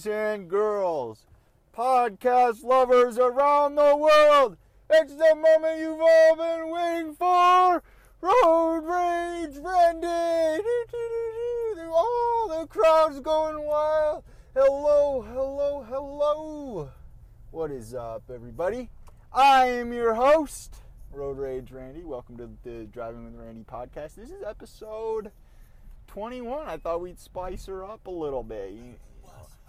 boys 0.00 0.06
and 0.06 0.48
girls, 0.48 1.26
podcast 1.76 2.64
lovers 2.64 3.18
around 3.18 3.74
the 3.74 3.96
world. 3.96 4.56
It's 4.88 5.14
the 5.14 5.34
moment 5.34 5.78
you've 5.78 6.00
all 6.00 6.36
been 6.36 6.70
waiting 6.70 7.14
for. 7.14 7.82
Road 8.22 8.80
Rage 8.80 9.58
Randy. 9.58 10.62
Oh, 11.92 12.56
the 12.60 12.66
crowd's 12.66 13.20
going 13.20 13.62
wild. 13.66 14.22
Hello, 14.54 15.22
hello, 15.22 15.84
hello. 15.88 16.90
What 17.50 17.70
is 17.70 17.94
up, 17.94 18.22
everybody? 18.32 18.88
I 19.32 19.66
am 19.66 19.92
your 19.92 20.14
host, 20.14 20.76
Road 21.12 21.38
Rage 21.38 21.72
Randy. 21.72 22.04
Welcome 22.04 22.38
to 22.38 22.48
the 22.62 22.84
Driving 22.84 23.24
with 23.24 23.34
Randy 23.34 23.64
podcast. 23.64 24.14
This 24.14 24.30
is 24.30 24.42
episode 24.46 25.30
21. 26.06 26.68
I 26.68 26.78
thought 26.78 27.02
we'd 27.02 27.20
spice 27.20 27.66
her 27.66 27.84
up 27.84 28.06
a 28.06 28.10
little 28.10 28.42
bit. 28.42 28.72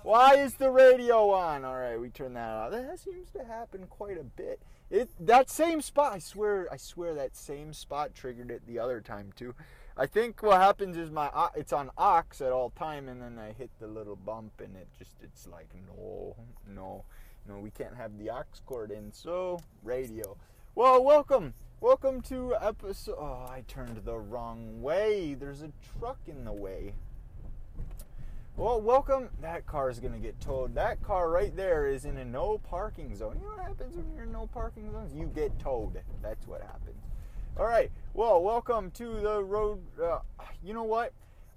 Why 0.03 0.35
is 0.37 0.55
the 0.55 0.71
radio 0.71 1.29
on? 1.29 1.63
All 1.63 1.77
right, 1.77 1.99
we 1.99 2.09
turn 2.09 2.33
that 2.33 2.49
off. 2.49 2.71
That 2.71 2.99
seems 2.99 3.29
to 3.31 3.43
happen 3.43 3.85
quite 3.87 4.19
a 4.19 4.23
bit. 4.23 4.59
It 4.89 5.11
that 5.19 5.47
same 5.47 5.79
spot. 5.79 6.13
I 6.13 6.19
swear, 6.19 6.67
I 6.71 6.77
swear 6.77 7.13
that 7.13 7.35
same 7.35 7.71
spot 7.71 8.15
triggered 8.15 8.49
it 8.49 8.65
the 8.65 8.79
other 8.79 8.99
time 8.99 9.31
too. 9.35 9.53
I 9.95 10.07
think 10.07 10.41
what 10.41 10.59
happens 10.59 10.97
is 10.97 11.11
my 11.11 11.27
uh, 11.27 11.49
it's 11.55 11.71
on 11.71 11.91
aux 11.99 12.23
at 12.39 12.51
all 12.51 12.71
time, 12.71 13.09
and 13.09 13.21
then 13.21 13.37
I 13.37 13.51
hit 13.51 13.69
the 13.79 13.87
little 13.87 14.15
bump, 14.15 14.59
and 14.59 14.75
it 14.75 14.87
just 14.97 15.13
it's 15.21 15.47
like 15.47 15.69
no, 15.87 16.35
no, 16.67 17.05
no. 17.47 17.59
We 17.59 17.69
can't 17.69 17.95
have 17.95 18.17
the 18.17 18.31
aux 18.31 18.43
cord 18.65 18.89
in, 18.89 19.11
so 19.13 19.59
radio. 19.83 20.35
Well, 20.73 21.03
welcome. 21.03 21.53
Welcome 21.79 22.21
to 22.23 22.55
episode. 22.59 23.17
Oh, 23.19 23.47
I 23.49 23.63
turned 23.67 24.01
the 24.03 24.17
wrong 24.17 24.81
way. 24.81 25.35
There's 25.35 25.61
a 25.61 25.71
truck 25.99 26.19
in 26.27 26.43
the 26.43 26.53
way. 26.53 26.95
Well, 28.57 28.81
welcome. 28.81 29.29
That 29.41 29.65
car 29.65 29.89
is 29.89 29.99
going 29.99 30.11
to 30.11 30.19
get 30.19 30.39
towed. 30.41 30.75
That 30.75 31.01
car 31.01 31.29
right 31.29 31.55
there 31.55 31.87
is 31.87 32.03
in 32.03 32.17
a 32.17 32.25
no 32.25 32.57
parking 32.57 33.15
zone. 33.15 33.37
You 33.39 33.47
know 33.47 33.55
what 33.55 33.65
happens 33.65 33.95
when 33.95 34.11
you're 34.13 34.25
in 34.25 34.31
no 34.31 34.47
parking 34.47 34.91
zones? 34.91 35.13
You 35.15 35.31
get 35.33 35.57
towed. 35.57 35.97
That's 36.21 36.45
what 36.47 36.61
happens. 36.61 37.01
All 37.57 37.65
right. 37.65 37.89
Well, 38.13 38.43
welcome 38.43 38.91
to 38.91 39.19
the 39.21 39.41
road. 39.41 39.79
Uh, 39.99 40.19
you 40.61 40.73
know 40.73 40.83
what? 40.83 41.13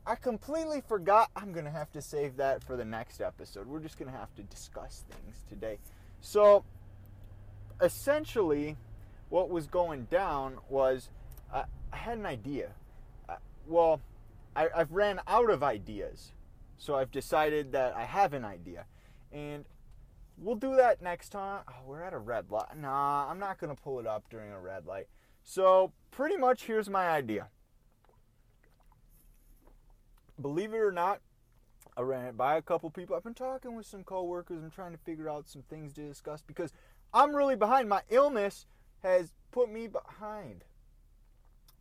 I 0.07 0.15
completely 0.15 0.83
forgot. 0.87 1.31
I'm 1.35 1.53
going 1.53 1.65
to 1.65 1.71
have 1.71 1.91
to 1.93 2.01
save 2.01 2.37
that 2.37 2.63
for 2.63 2.77
the 2.77 2.85
next 2.85 3.21
episode. 3.21 3.67
We're 3.67 3.81
just 3.81 3.99
going 3.99 4.11
to 4.11 4.17
have 4.17 4.33
to 4.37 4.43
discuss 4.43 5.05
things 5.11 5.45
today. 5.49 5.79
So, 6.21 6.65
essentially, 7.83 8.77
what 9.31 9.51
was 9.51 9.67
going 9.67 10.05
down 10.05 10.59
was 10.69 11.11
uh, 11.53 11.65
I 11.93 11.97
had 11.97 12.19
an 12.19 12.27
idea. 12.27 12.71
Uh, 13.29 13.37
well, 13.67 14.01
I, 14.55 14.69
I've 14.75 14.93
ran 14.93 15.21
out 15.27 15.51
of 15.51 15.65
ideas. 15.65 16.34
So 16.79 16.97
I've 16.97 17.11
decided 17.11 17.73
that 17.73 17.95
I 17.95 18.05
have 18.05 18.33
an 18.33 18.45
idea. 18.45 18.87
And 19.33 19.65
we'll 20.37 20.57
do 20.57 20.77
that 20.77 21.03
next 21.03 21.31
time. 21.31 21.63
Oh, 21.69 21.87
we're 21.87 22.03
at 22.03 22.13
a 22.13 22.19
red 22.19 22.51
light. 22.51 22.77
Nah, 22.77 23.29
I'm 23.31 23.39
not 23.39 23.59
going 23.59 23.75
to 23.75 23.81
pull 23.81 24.01
it 24.01 24.07
up 24.07 24.25
during 24.31 24.51
a 24.51 24.61
red 24.61 24.87
light. 24.87 25.09
So, 25.43 25.93
pretty 26.11 26.37
much, 26.37 26.65
here's 26.65 26.89
my 26.89 27.09
idea. 27.09 27.49
Believe 30.41 30.73
it 30.73 30.79
or 30.79 30.91
not, 30.91 31.21
I 31.97 32.01
ran 32.01 32.25
it 32.27 32.37
by 32.37 32.57
a 32.57 32.63
couple 32.63 32.91
people. 32.91 33.15
I've 33.15 33.23
been 33.23 33.35
talking 33.35 33.77
with 33.77 33.87
some 33.87 34.05
coworkers. 34.05 34.63
I'm 34.63 34.71
trying 34.71 34.93
to 34.93 34.99
figure 34.99 35.29
out 35.29 35.49
some 35.49 35.63
things 35.63 35.93
to 35.95 36.09
discuss 36.09 36.43
because 36.43 36.73
I'm 37.13 37.37
really 37.37 37.57
behind. 37.57 37.89
My 37.89 38.03
illness 38.09 38.67
has 39.03 39.33
put 39.53 39.71
me 39.71 39.87
behind. 39.87 40.65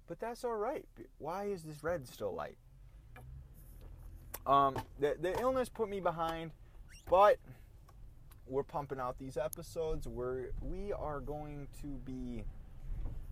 But 0.08 0.20
that's 0.20 0.44
all 0.44 0.56
right. 0.56 0.86
Why 1.18 1.46
is 1.46 1.64
this 1.64 1.84
red 1.84 2.08
still 2.08 2.36
light? 2.36 2.58
Um, 4.46 4.76
the, 5.00 5.16
the 5.22 5.40
illness 5.40 5.70
put 5.70 5.90
me 5.90 6.00
behind, 6.00 6.52
but 7.10 7.38
we're 8.48 8.64
pumping 8.64 9.00
out 9.00 9.18
these 9.18 9.38
episodes. 9.38 10.08
We're 10.08 10.52
we 10.62 10.92
are 10.92 11.22
going 11.22 11.68
to 11.82 11.88
be 12.06 12.44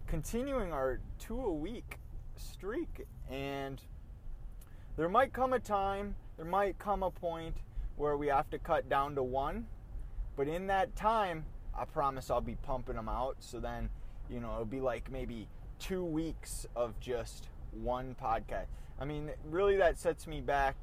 continuing 0.07 0.71
our 0.71 0.99
two 1.19 1.39
a 1.39 1.53
week 1.53 1.97
streak, 2.37 3.05
and 3.29 3.81
there 4.95 5.09
might 5.09 5.33
come 5.33 5.53
a 5.53 5.59
time, 5.59 6.15
there 6.37 6.45
might 6.45 6.79
come 6.79 7.03
a 7.03 7.11
point 7.11 7.57
where 7.97 8.15
we 8.15 8.27
have 8.27 8.49
to 8.49 8.57
cut 8.57 8.89
down 8.89 9.15
to 9.15 9.23
one, 9.23 9.65
but 10.37 10.47
in 10.47 10.67
that 10.67 10.95
time, 10.95 11.45
I 11.77 11.85
promise 11.85 12.29
I'll 12.29 12.41
be 12.41 12.55
pumping 12.55 12.95
them 12.95 13.09
out. 13.09 13.37
So 13.39 13.59
then, 13.59 13.89
you 14.29 14.39
know, 14.39 14.53
it'll 14.53 14.65
be 14.65 14.79
like 14.79 15.11
maybe 15.11 15.47
two 15.79 16.03
weeks 16.03 16.65
of 16.75 16.99
just 16.99 17.49
one 17.71 18.15
podcast. 18.21 18.67
I 18.99 19.05
mean, 19.05 19.31
really, 19.49 19.77
that 19.77 19.97
sets 19.97 20.25
me 20.27 20.41
back 20.41 20.75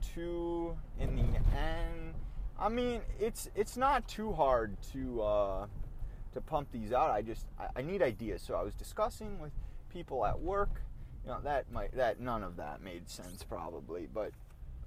two 0.00 0.76
in 0.98 1.16
the 1.16 1.22
end. 1.22 2.14
I 2.58 2.68
mean, 2.68 3.02
it's 3.20 3.50
it's 3.54 3.76
not 3.76 4.08
too 4.08 4.32
hard 4.32 4.76
to 4.92 5.22
uh, 5.22 5.66
to 6.34 6.40
pump 6.40 6.68
these 6.72 6.92
out. 6.92 7.10
I 7.10 7.22
just 7.22 7.46
I, 7.58 7.68
I 7.76 7.82
need 7.82 8.02
ideas. 8.02 8.42
So 8.42 8.54
I 8.54 8.62
was 8.62 8.74
discussing 8.74 9.38
with 9.38 9.52
people 9.90 10.24
at 10.24 10.38
work. 10.40 10.82
You 11.24 11.30
know 11.32 11.40
that 11.44 11.70
might 11.72 11.94
that 11.96 12.20
none 12.20 12.42
of 12.42 12.56
that 12.56 12.82
made 12.82 13.08
sense 13.08 13.42
probably, 13.42 14.08
but 14.12 14.32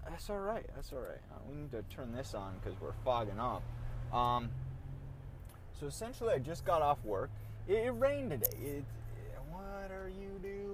that's 0.08 0.30
all 0.30 0.40
right. 0.40 0.66
That's 0.76 0.92
all 0.94 1.00
right. 1.00 1.22
Uh, 1.32 1.40
we 1.50 1.56
need 1.56 1.72
to 1.72 1.84
turn 1.94 2.14
this 2.14 2.34
on 2.34 2.56
because 2.64 2.80
we're 2.82 2.94
fogging 3.04 3.40
up. 3.40 3.64
Um, 4.14 4.50
so 5.80 5.88
essentially, 5.88 6.34
I 6.34 6.40
just 6.40 6.66
got 6.66 6.82
off 6.82 7.04
work. 7.04 7.30
It, 7.68 7.86
it 7.86 7.92
rained 7.92 8.32
today. 8.32 8.58
It, 8.58 8.86
what 9.52 9.92
are 9.92 10.10
you 10.10 10.40
doing? 10.42 10.69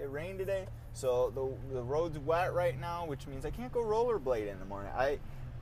It 0.00 0.10
rained 0.10 0.38
today, 0.38 0.66
so 0.94 1.30
the 1.34 1.74
the 1.74 1.82
road's 1.82 2.18
wet 2.18 2.54
right 2.54 2.78
now, 2.80 3.04
which 3.04 3.26
means 3.26 3.44
I 3.44 3.50
can't 3.50 3.70
go 3.70 3.80
rollerblade 3.80 4.50
in 4.50 4.58
the 4.58 4.64
morning. 4.64 4.90
I, 4.96 5.18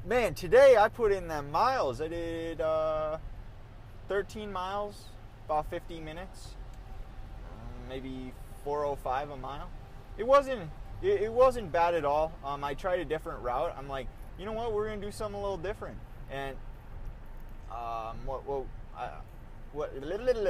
man, 0.06 0.34
today 0.34 0.76
I 0.76 0.88
put 0.88 1.10
in 1.10 1.26
them 1.26 1.50
miles. 1.50 2.00
I 2.00 2.06
did 2.06 2.60
uh, 2.60 3.19
13 4.06 4.53
miles, 4.53 5.06
about 5.47 5.69
50 5.71 5.98
minutes, 6.00 6.54
maybe 7.88 8.32
405 8.62 9.31
a 9.31 9.37
mile. 9.37 9.69
It 10.16 10.27
wasn't 10.27 10.71
it, 11.03 11.22
it 11.22 11.32
wasn't 11.32 11.72
bad 11.72 11.94
at 11.94 12.04
all. 12.04 12.32
Um, 12.44 12.62
I 12.62 12.75
tried 12.75 13.00
a 13.00 13.04
different 13.04 13.43
route. 13.43 13.75
I'm 13.77 13.88
like, 13.88 14.06
you 14.38 14.47
know 14.47 14.53
what? 14.53 14.72
We're 14.72 14.88
gonna 14.88 15.00
do 15.00 15.10
something 15.10 15.37
a 15.38 15.43
little 15.43 15.59
different, 15.59 15.98
and 16.31 16.56
um, 17.72 18.19
what 18.25 18.47
what. 18.47 18.66
I, 18.97 19.10
what 19.72 19.92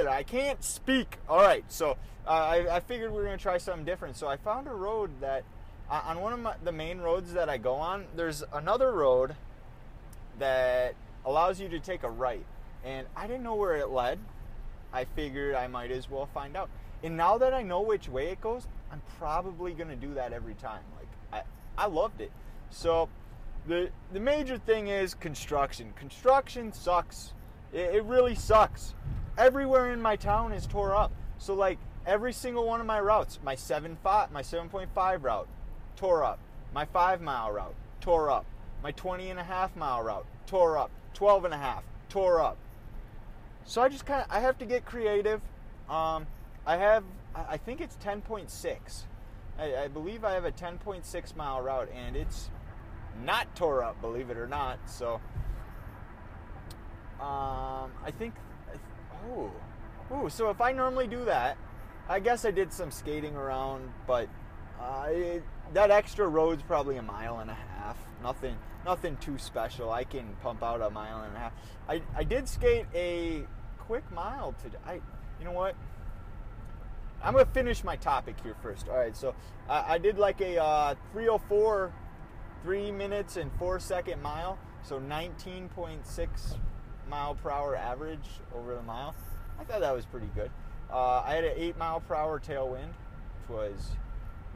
I 0.07 0.23
can't 0.23 0.63
speak. 0.63 1.17
All 1.27 1.41
right, 1.41 1.63
so 1.67 1.97
uh, 2.27 2.29
I, 2.29 2.75
I, 2.75 2.79
figured 2.79 3.11
we 3.11 3.17
were 3.17 3.23
gonna 3.23 3.37
try 3.37 3.57
something 3.57 3.85
different. 3.85 4.15
So 4.15 4.27
I 4.27 4.37
found 4.37 4.67
a 4.67 4.73
road 4.73 5.11
that 5.21 5.43
uh, 5.89 6.01
on 6.05 6.21
one 6.21 6.33
of 6.33 6.39
my, 6.39 6.55
the 6.63 6.71
main 6.71 6.99
roads 6.99 7.33
that 7.33 7.49
I 7.49 7.57
go 7.57 7.73
on. 7.75 8.05
There's 8.15 8.43
another 8.53 8.91
road 8.91 9.35
that 10.37 10.95
allows 11.25 11.59
you 11.59 11.67
to 11.69 11.79
take 11.79 12.03
a 12.03 12.09
right, 12.09 12.45
and 12.83 13.07
I 13.15 13.27
didn't 13.27 13.43
know 13.43 13.55
where 13.55 13.75
it 13.75 13.89
led. 13.89 14.19
I 14.93 15.05
figured 15.05 15.55
I 15.55 15.67
might 15.67 15.91
as 15.91 16.09
well 16.09 16.27
find 16.33 16.55
out. 16.55 16.69
And 17.03 17.15
now 17.15 17.37
that 17.37 17.53
I 17.53 17.61
know 17.61 17.81
which 17.81 18.09
way 18.09 18.29
it 18.29 18.41
goes, 18.41 18.67
I'm 18.91 19.01
probably 19.17 19.73
gonna 19.73 19.95
do 19.95 20.13
that 20.15 20.33
every 20.33 20.55
time. 20.55 20.81
Like 20.97 21.43
I, 21.77 21.83
I 21.83 21.87
loved 21.87 22.21
it. 22.21 22.31
So 22.69 23.09
the 23.67 23.89
the 24.13 24.19
major 24.19 24.57
thing 24.57 24.87
is 24.87 25.13
construction. 25.13 25.93
Construction 25.95 26.71
sucks. 26.73 27.33
It, 27.73 27.95
it 27.95 28.03
really 28.05 28.35
sucks 28.35 28.93
everywhere 29.37 29.91
in 29.91 30.01
my 30.01 30.15
town 30.15 30.51
is 30.51 30.67
tore 30.67 30.95
up. 30.95 31.11
So 31.37 31.53
like 31.53 31.79
every 32.05 32.33
single 32.33 32.65
one 32.65 32.79
of 32.79 32.85
my 32.85 32.99
routes, 32.99 33.39
my 33.43 33.55
seven 33.55 33.97
five, 34.03 34.31
my 34.31 34.41
7.5 34.41 35.23
route, 35.23 35.47
tore 35.95 36.23
up. 36.23 36.39
My 36.73 36.85
five 36.85 37.21
mile 37.21 37.51
route, 37.51 37.75
tore 38.01 38.29
up. 38.29 38.45
My 38.83 38.91
20 38.91 39.29
and 39.29 39.39
a 39.39 39.43
half 39.43 39.75
mile 39.75 40.03
route, 40.03 40.25
tore 40.45 40.77
up. 40.77 40.91
12 41.13 41.45
and 41.45 41.53
a 41.53 41.57
half, 41.57 41.83
tore 42.07 42.41
up. 42.41 42.57
So 43.65 43.81
I 43.81 43.89
just 43.89 44.05
kind 44.05 44.21
of 44.21 44.27
I 44.29 44.39
have 44.39 44.57
to 44.59 44.65
get 44.65 44.85
creative. 44.85 45.41
Um, 45.89 46.27
I 46.65 46.77
have 46.77 47.03
I 47.35 47.57
think 47.57 47.81
it's 47.81 47.95
10.6. 47.97 49.03
I, 49.57 49.83
I 49.83 49.87
believe 49.87 50.23
I 50.23 50.33
have 50.33 50.45
a 50.45 50.51
10.6 50.51 51.35
mile 51.35 51.61
route, 51.61 51.89
and 51.95 52.15
it's 52.15 52.49
not 53.23 53.53
tore 53.55 53.83
up, 53.83 53.99
believe 54.01 54.29
it 54.29 54.37
or 54.37 54.47
not. 54.47 54.79
So 54.89 55.21
um, 57.21 57.91
I 58.03 58.11
think 58.11 58.33
Oh, 59.27 59.51
Ooh, 60.11 60.29
so 60.29 60.49
if 60.49 60.59
I 60.61 60.71
normally 60.71 61.07
do 61.07 61.25
that, 61.25 61.57
I 62.07 62.19
guess 62.19 62.43
I 62.43 62.51
did 62.51 62.73
some 62.73 62.89
skating 62.89 63.35
around, 63.35 63.91
but 64.07 64.27
uh, 64.81 65.05
it, 65.09 65.43
that 65.73 65.91
extra 65.91 66.27
road's 66.27 66.63
probably 66.63 66.97
a 66.97 67.01
mile 67.01 67.39
and 67.39 67.51
a 67.51 67.53
half. 67.53 67.97
Nothing, 68.23 68.57
nothing 68.85 69.17
too 69.17 69.37
special. 69.37 69.91
I 69.91 70.03
can 70.03 70.35
pump 70.41 70.63
out 70.63 70.81
a 70.81 70.89
mile 70.89 71.21
and 71.21 71.35
a 71.35 71.39
half. 71.39 71.53
I, 71.87 72.01
I 72.15 72.23
did 72.23 72.49
skate 72.49 72.87
a 72.95 73.43
quick 73.77 74.09
mile 74.11 74.55
today. 74.63 74.77
I, 74.85 74.93
you 74.93 75.45
know 75.45 75.51
what? 75.51 75.75
I'm 77.21 77.33
gonna 77.33 77.45
finish 77.45 77.83
my 77.83 77.97
topic 77.97 78.35
here 78.41 78.55
first. 78.63 78.87
All 78.87 78.97
right, 78.97 79.15
so 79.15 79.35
I, 79.67 79.95
I 79.95 79.97
did 79.99 80.17
like 80.17 80.41
a 80.41 80.57
uh, 80.57 80.95
304, 81.11 81.93
three 82.63 82.91
minutes 82.91 83.37
and 83.37 83.51
four 83.59 83.79
second 83.79 84.23
mile. 84.23 84.57
So 84.81 84.99
19.6 84.99 86.57
mile 87.09 87.35
per 87.35 87.51
hour 87.51 87.75
average 87.75 88.27
over 88.55 88.75
the 88.75 88.83
mile. 88.83 89.15
I 89.59 89.63
thought 89.63 89.81
that 89.81 89.93
was 89.93 90.05
pretty 90.05 90.29
good. 90.35 90.51
Uh, 90.91 91.21
I 91.25 91.35
had 91.35 91.43
an 91.43 91.53
eight 91.55 91.77
mile 91.77 91.99
per 91.99 92.15
hour 92.15 92.39
tailwind, 92.39 92.87
which 93.47 93.49
was 93.49 93.91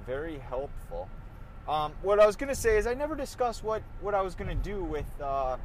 very 0.06 0.40
helpful. 0.40 1.10
Um, 1.68 1.94
what 2.02 2.20
I 2.20 2.26
was 2.26 2.36
gonna 2.36 2.56
say 2.56 2.78
is 2.78 2.88
I 2.88 2.94
never 2.94 3.16
discussed 3.16 3.64
what 3.64 3.82
what 4.02 4.14
I 4.14 4.22
was 4.22 4.36
gonna 4.36 4.56
do 4.56 4.84
with. 4.84 5.06
Uh, 5.22 5.58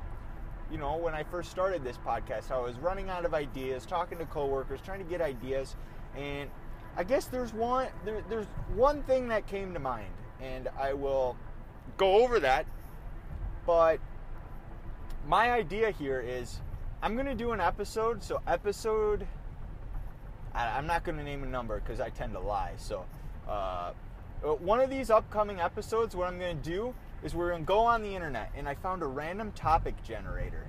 you 0.71 0.77
know, 0.77 0.97
when 0.99 1.15
I 1.15 1.23
first 1.23 1.51
started 1.51 1.83
this 1.83 1.97
podcast, 1.97 2.51
I 2.51 2.61
was 2.61 2.77
running 2.79 3.09
out 3.09 3.25
of 3.25 3.33
ideas, 3.33 3.87
talking 3.87 4.19
to 4.19 4.27
coworkers, 4.27 4.81
trying 4.85 4.99
to 4.99 5.09
get 5.09 5.23
ideas, 5.23 5.77
and 6.15 6.51
I 6.97 7.05
guess 7.05 7.27
there's 7.27 7.55
one 7.55 7.89
there, 8.05 8.23
there's 8.29 8.47
one 8.75 9.03
thing 9.05 9.29
that 9.29 9.47
came 9.47 9.73
to 9.73 9.81
mind, 9.81 10.13
and 10.41 10.69
I 10.79 10.93
will 10.93 11.37
go 11.97 12.23
over 12.23 12.39
that. 12.41 12.67
But 13.67 13.99
my 15.27 15.53
idea 15.53 15.91
here 15.91 16.21
is 16.21 16.61
I'm 17.01 17.17
gonna 17.17 17.35
do 17.35 17.53
an 17.53 17.61
episode. 17.61 18.23
So 18.23 18.41
episode, 18.47 19.27
I, 20.53 20.79
am 20.79 20.87
not 20.87 21.05
gonna 21.05 21.23
name 21.23 21.45
a 21.45 21.47
number 21.47 21.79
because 21.79 22.01
I 22.01 22.11
tend 22.11 22.33
to 22.33 22.41
lie. 22.41 22.73
So 22.77 23.05
uh, 23.49 23.93
one 24.43 24.81
of 24.81 24.91
these 24.91 25.09
upcoming 25.09 25.61
episodes, 25.61 26.17
what 26.17 26.27
I'm 26.27 26.39
gonna 26.39 26.55
do 26.55 26.95
is 27.23 27.35
we're 27.35 27.51
gonna 27.51 27.63
go 27.63 27.81
on 27.81 28.03
the 28.03 28.15
internet, 28.15 28.51
and 28.57 28.69
I 28.69 28.75
found 28.75 29.03
a 29.03 29.07
random 29.07 29.53
topic 29.53 30.03
generator. 30.03 30.67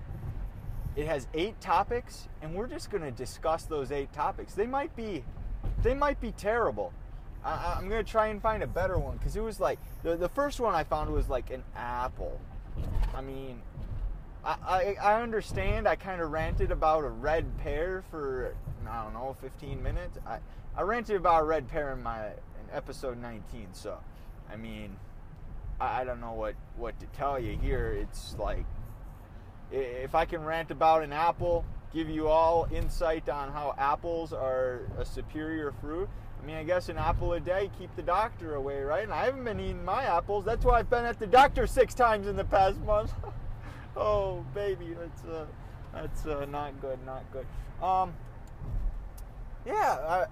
It 0.96 1.08
has 1.08 1.28
eight 1.34 1.60
topics, 1.62 2.28
and 2.42 2.54
we're 2.54 2.68
just 2.68 2.92
gonna 2.92 3.12
discuss 3.12 3.64
those 3.64 3.92
eight 3.92 4.14
topics. 4.14 4.54
They 4.54 4.68
might 4.68 4.96
be, 4.96 5.24
they 5.82 5.96
might 5.96 6.22
be 6.22 6.32
terrible. 6.34 6.94
I, 7.44 7.78
am 7.78 7.90
gonna 7.90 8.04
try 8.04 8.28
and 8.28 8.40
find 8.40 8.62
a 8.62 8.68
better 8.68 9.00
one 9.00 9.18
because 9.18 9.36
it 9.36 9.42
was 9.44 9.60
like 9.60 9.80
the, 10.04 10.16
the 10.16 10.30
first 10.30 10.60
one 10.60 10.76
I 10.76 10.84
found 10.84 11.12
was 11.12 11.28
like 11.28 11.50
an 11.50 11.64
apple. 11.76 12.40
I 13.16 13.22
mean, 13.22 13.62
I, 14.44 14.56
I, 14.66 14.96
I 15.02 15.22
understand. 15.22 15.88
I 15.88 15.96
kind 15.96 16.22
of 16.22 16.32
ranted 16.32 16.72
about 16.72 17.04
a 17.04 17.10
red 17.10 17.46
pear 17.60 18.04
for 18.10 18.56
I 18.90 19.04
don't 19.04 19.14
know 19.14 19.36
15 19.42 19.82
minutes. 19.82 20.18
I 20.26 20.40
I 20.76 20.82
ranted 20.84 21.18
about 21.18 21.42
a 21.42 21.46
red 21.46 21.68
pear 21.68 21.92
in 21.92 22.02
my 22.02 22.28
in 22.28 22.34
episode 22.74 23.22
19. 23.22 23.68
So, 23.74 23.98
I 24.52 24.56
mean, 24.56 24.96
I, 25.80 26.02
I 26.02 26.04
don't 26.04 26.22
know 26.22 26.34
what 26.34 26.56
what 26.78 27.00
to 27.00 27.06
tell 27.08 27.40
you 27.40 27.58
here. 27.58 27.98
It's 28.00 28.36
like 28.40 28.66
if 29.72 30.16
I 30.16 30.26
can 30.26 30.44
rant 30.44 30.72
about 30.72 31.04
an 31.04 31.14
apple, 31.14 31.66
give 31.94 32.10
you 32.10 32.28
all 32.28 32.68
insight 32.72 33.30
on 33.30 33.52
how 33.52 33.76
apples 33.78 34.34
are 34.34 34.82
a 34.98 35.06
superior 35.06 35.74
fruit. 35.82 36.10
I 36.42 36.46
mean, 36.46 36.56
I 36.56 36.64
guess 36.64 36.88
an 36.88 36.98
apple 36.98 37.34
a 37.34 37.40
day 37.40 37.70
keep 37.78 37.94
the 37.98 38.02
doctor 38.02 38.56
away, 38.56 38.82
right? 38.82 39.04
And 39.04 39.12
I 39.12 39.26
haven't 39.26 39.44
been 39.44 39.60
eating 39.60 39.84
my 39.84 40.06
apples. 40.06 40.46
That's 40.46 40.64
why 40.64 40.80
I've 40.80 40.90
been 40.90 41.04
at 41.04 41.20
the 41.20 41.28
doctor 41.28 41.68
six 41.68 41.94
times 41.94 42.28
in 42.28 42.38
the 42.38 42.46
past 42.46 42.80
month. 42.80 43.14
oh, 43.96 44.46
baby, 44.54 44.96
that's 45.00 45.24
uh, 45.26 45.46
that's 45.94 46.26
uh, 46.26 46.46
not 46.46 46.80
good, 46.82 47.00
not 47.06 47.24
good. 47.32 47.46
Um, 47.84 48.14
yeah, 49.66 50.26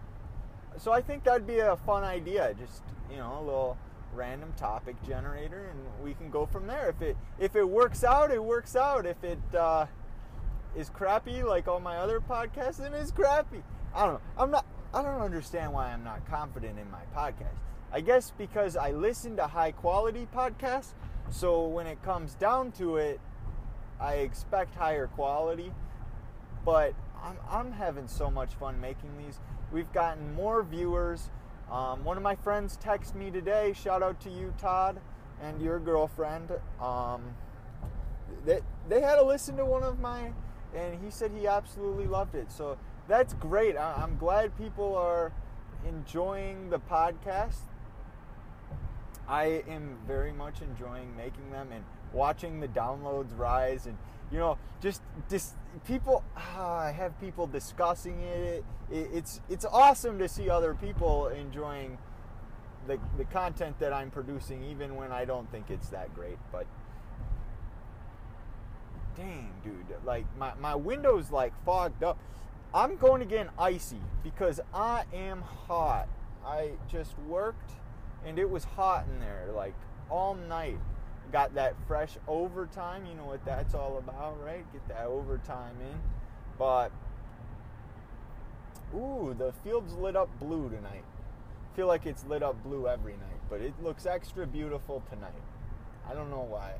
so 0.77 0.91
I 0.91 1.01
think 1.01 1.23
that'd 1.23 1.47
be 1.47 1.59
a 1.59 1.75
fun 1.75 2.03
idea. 2.03 2.53
Just 2.59 2.83
you 3.09 3.17
know, 3.17 3.37
a 3.39 3.43
little 3.43 3.77
random 4.13 4.53
topic 4.57 4.95
generator, 5.07 5.69
and 5.69 6.03
we 6.03 6.13
can 6.13 6.29
go 6.29 6.45
from 6.45 6.67
there. 6.67 6.89
If 6.89 7.01
it 7.01 7.17
if 7.39 7.55
it 7.55 7.67
works 7.67 8.03
out, 8.03 8.31
it 8.31 8.43
works 8.43 8.75
out. 8.75 9.05
If 9.05 9.23
it 9.23 9.39
uh, 9.55 9.87
is 10.75 10.89
crappy 10.89 11.43
like 11.43 11.67
all 11.67 11.79
my 11.79 11.97
other 11.97 12.19
podcasts, 12.19 12.77
then 12.77 12.93
it's 12.93 13.11
crappy. 13.11 13.63
I 13.95 14.05
don't 14.05 14.13
know. 14.15 14.21
I'm 14.37 14.51
not. 14.51 14.65
I 14.93 15.01
don't 15.01 15.21
understand 15.21 15.73
why 15.73 15.91
I'm 15.91 16.03
not 16.03 16.25
confident 16.27 16.79
in 16.79 16.89
my 16.89 17.03
podcast. 17.15 17.57
I 17.91 18.01
guess 18.01 18.31
because 18.37 18.75
I 18.75 18.91
listen 18.91 19.35
to 19.37 19.47
high 19.47 19.71
quality 19.71 20.27
podcasts. 20.33 20.93
So 21.29 21.67
when 21.67 21.87
it 21.87 22.01
comes 22.03 22.35
down 22.35 22.71
to 22.73 22.97
it, 22.97 23.19
I 23.99 24.15
expect 24.15 24.75
higher 24.75 25.07
quality. 25.07 25.71
But 26.65 26.93
I'm, 27.23 27.37
I'm 27.49 27.71
having 27.71 28.07
so 28.07 28.29
much 28.29 28.53
fun 28.55 28.79
making 28.79 29.17
these. 29.17 29.39
We've 29.71 29.91
gotten 29.91 30.33
more 30.33 30.63
viewers 30.63 31.29
um, 31.71 32.05
one 32.05 32.15
of 32.15 32.23
my 32.23 32.35
friends 32.35 32.77
texted 32.81 33.15
me 33.15 33.29
today. 33.29 33.73
Shout 33.73 34.01
out 34.01 34.19
to 34.21 34.29
you, 34.29 34.53
Todd, 34.57 34.99
and 35.41 35.61
your 35.61 35.79
girlfriend. 35.79 36.51
Um, 36.81 37.21
they, 38.45 38.61
they 38.87 39.01
had 39.01 39.15
to 39.15 39.23
listen 39.23 39.57
to 39.57 39.65
one 39.65 39.83
of 39.83 39.99
my, 39.99 40.31
and 40.73 41.03
he 41.03 41.11
said 41.11 41.31
he 41.37 41.45
absolutely 41.45 42.07
loved 42.07 42.35
it. 42.35 42.51
So 42.51 42.77
that's 43.07 43.33
great. 43.33 43.75
I, 43.75 44.01
I'm 44.01 44.17
glad 44.17 44.57
people 44.57 44.95
are 44.95 45.33
enjoying 45.87 46.69
the 46.69 46.79
podcast. 46.79 47.59
I 49.27 49.63
am 49.67 49.97
very 50.07 50.31
much 50.31 50.61
enjoying 50.61 51.15
making 51.17 51.51
them 51.51 51.67
and 51.73 51.83
watching 52.13 52.59
the 52.59 52.67
downloads 52.67 53.37
rise 53.37 53.85
and 53.85 53.97
you 54.31 54.37
know 54.37 54.57
just 54.81 55.01
just 55.29 55.55
people 55.85 56.23
ah, 56.35 56.79
i 56.79 56.91
have 56.91 57.19
people 57.19 57.47
discussing 57.47 58.19
it. 58.21 58.63
it. 58.91 59.09
it's 59.13 59.41
it's 59.49 59.65
awesome 59.65 60.17
to 60.19 60.27
see 60.27 60.49
other 60.49 60.73
people 60.73 61.27
enjoying 61.27 61.97
the, 62.87 62.99
the 63.17 63.25
content 63.25 63.77
that 63.79 63.93
i'm 63.93 64.09
producing 64.09 64.63
even 64.63 64.95
when 64.95 65.11
i 65.11 65.25
don't 65.25 65.51
think 65.51 65.69
it's 65.69 65.89
that 65.89 66.13
great 66.15 66.37
but 66.51 66.65
dang 69.15 69.51
dude 69.63 69.73
like 70.05 70.25
my, 70.37 70.53
my 70.59 70.75
window's 70.75 71.31
like 71.31 71.53
fogged 71.65 72.03
up 72.03 72.17
i'm 72.73 72.95
going 72.97 73.19
to 73.19 73.25
get 73.25 73.49
icy 73.57 73.99
because 74.23 74.59
i 74.73 75.03
am 75.13 75.41
hot 75.41 76.07
i 76.45 76.71
just 76.89 77.17
worked 77.27 77.71
and 78.25 78.37
it 78.37 78.49
was 78.49 78.63
hot 78.63 79.05
in 79.11 79.19
there 79.19 79.47
like 79.55 79.73
all 80.09 80.35
night 80.35 80.77
got 81.31 81.55
that 81.55 81.75
fresh 81.87 82.17
overtime. 82.27 83.05
You 83.05 83.15
know 83.15 83.25
what 83.25 83.43
that's 83.45 83.73
all 83.73 83.97
about, 83.97 84.43
right? 84.43 84.65
Get 84.71 84.87
that 84.89 85.05
overtime 85.05 85.75
in. 85.81 85.99
But 86.57 86.91
ooh, 88.95 89.35
the 89.37 89.53
field's 89.63 89.93
lit 89.93 90.15
up 90.15 90.29
blue 90.39 90.69
tonight. 90.69 91.03
Feel 91.75 91.87
like 91.87 92.05
it's 92.05 92.25
lit 92.25 92.41
up 92.41 92.61
blue 92.63 92.87
every 92.87 93.13
night, 93.13 93.39
but 93.49 93.61
it 93.61 93.73
looks 93.83 94.05
extra 94.05 94.47
beautiful 94.47 95.03
tonight. 95.09 95.31
I 96.09 96.13
don't 96.13 96.31
know 96.31 96.47
why. 96.49 96.73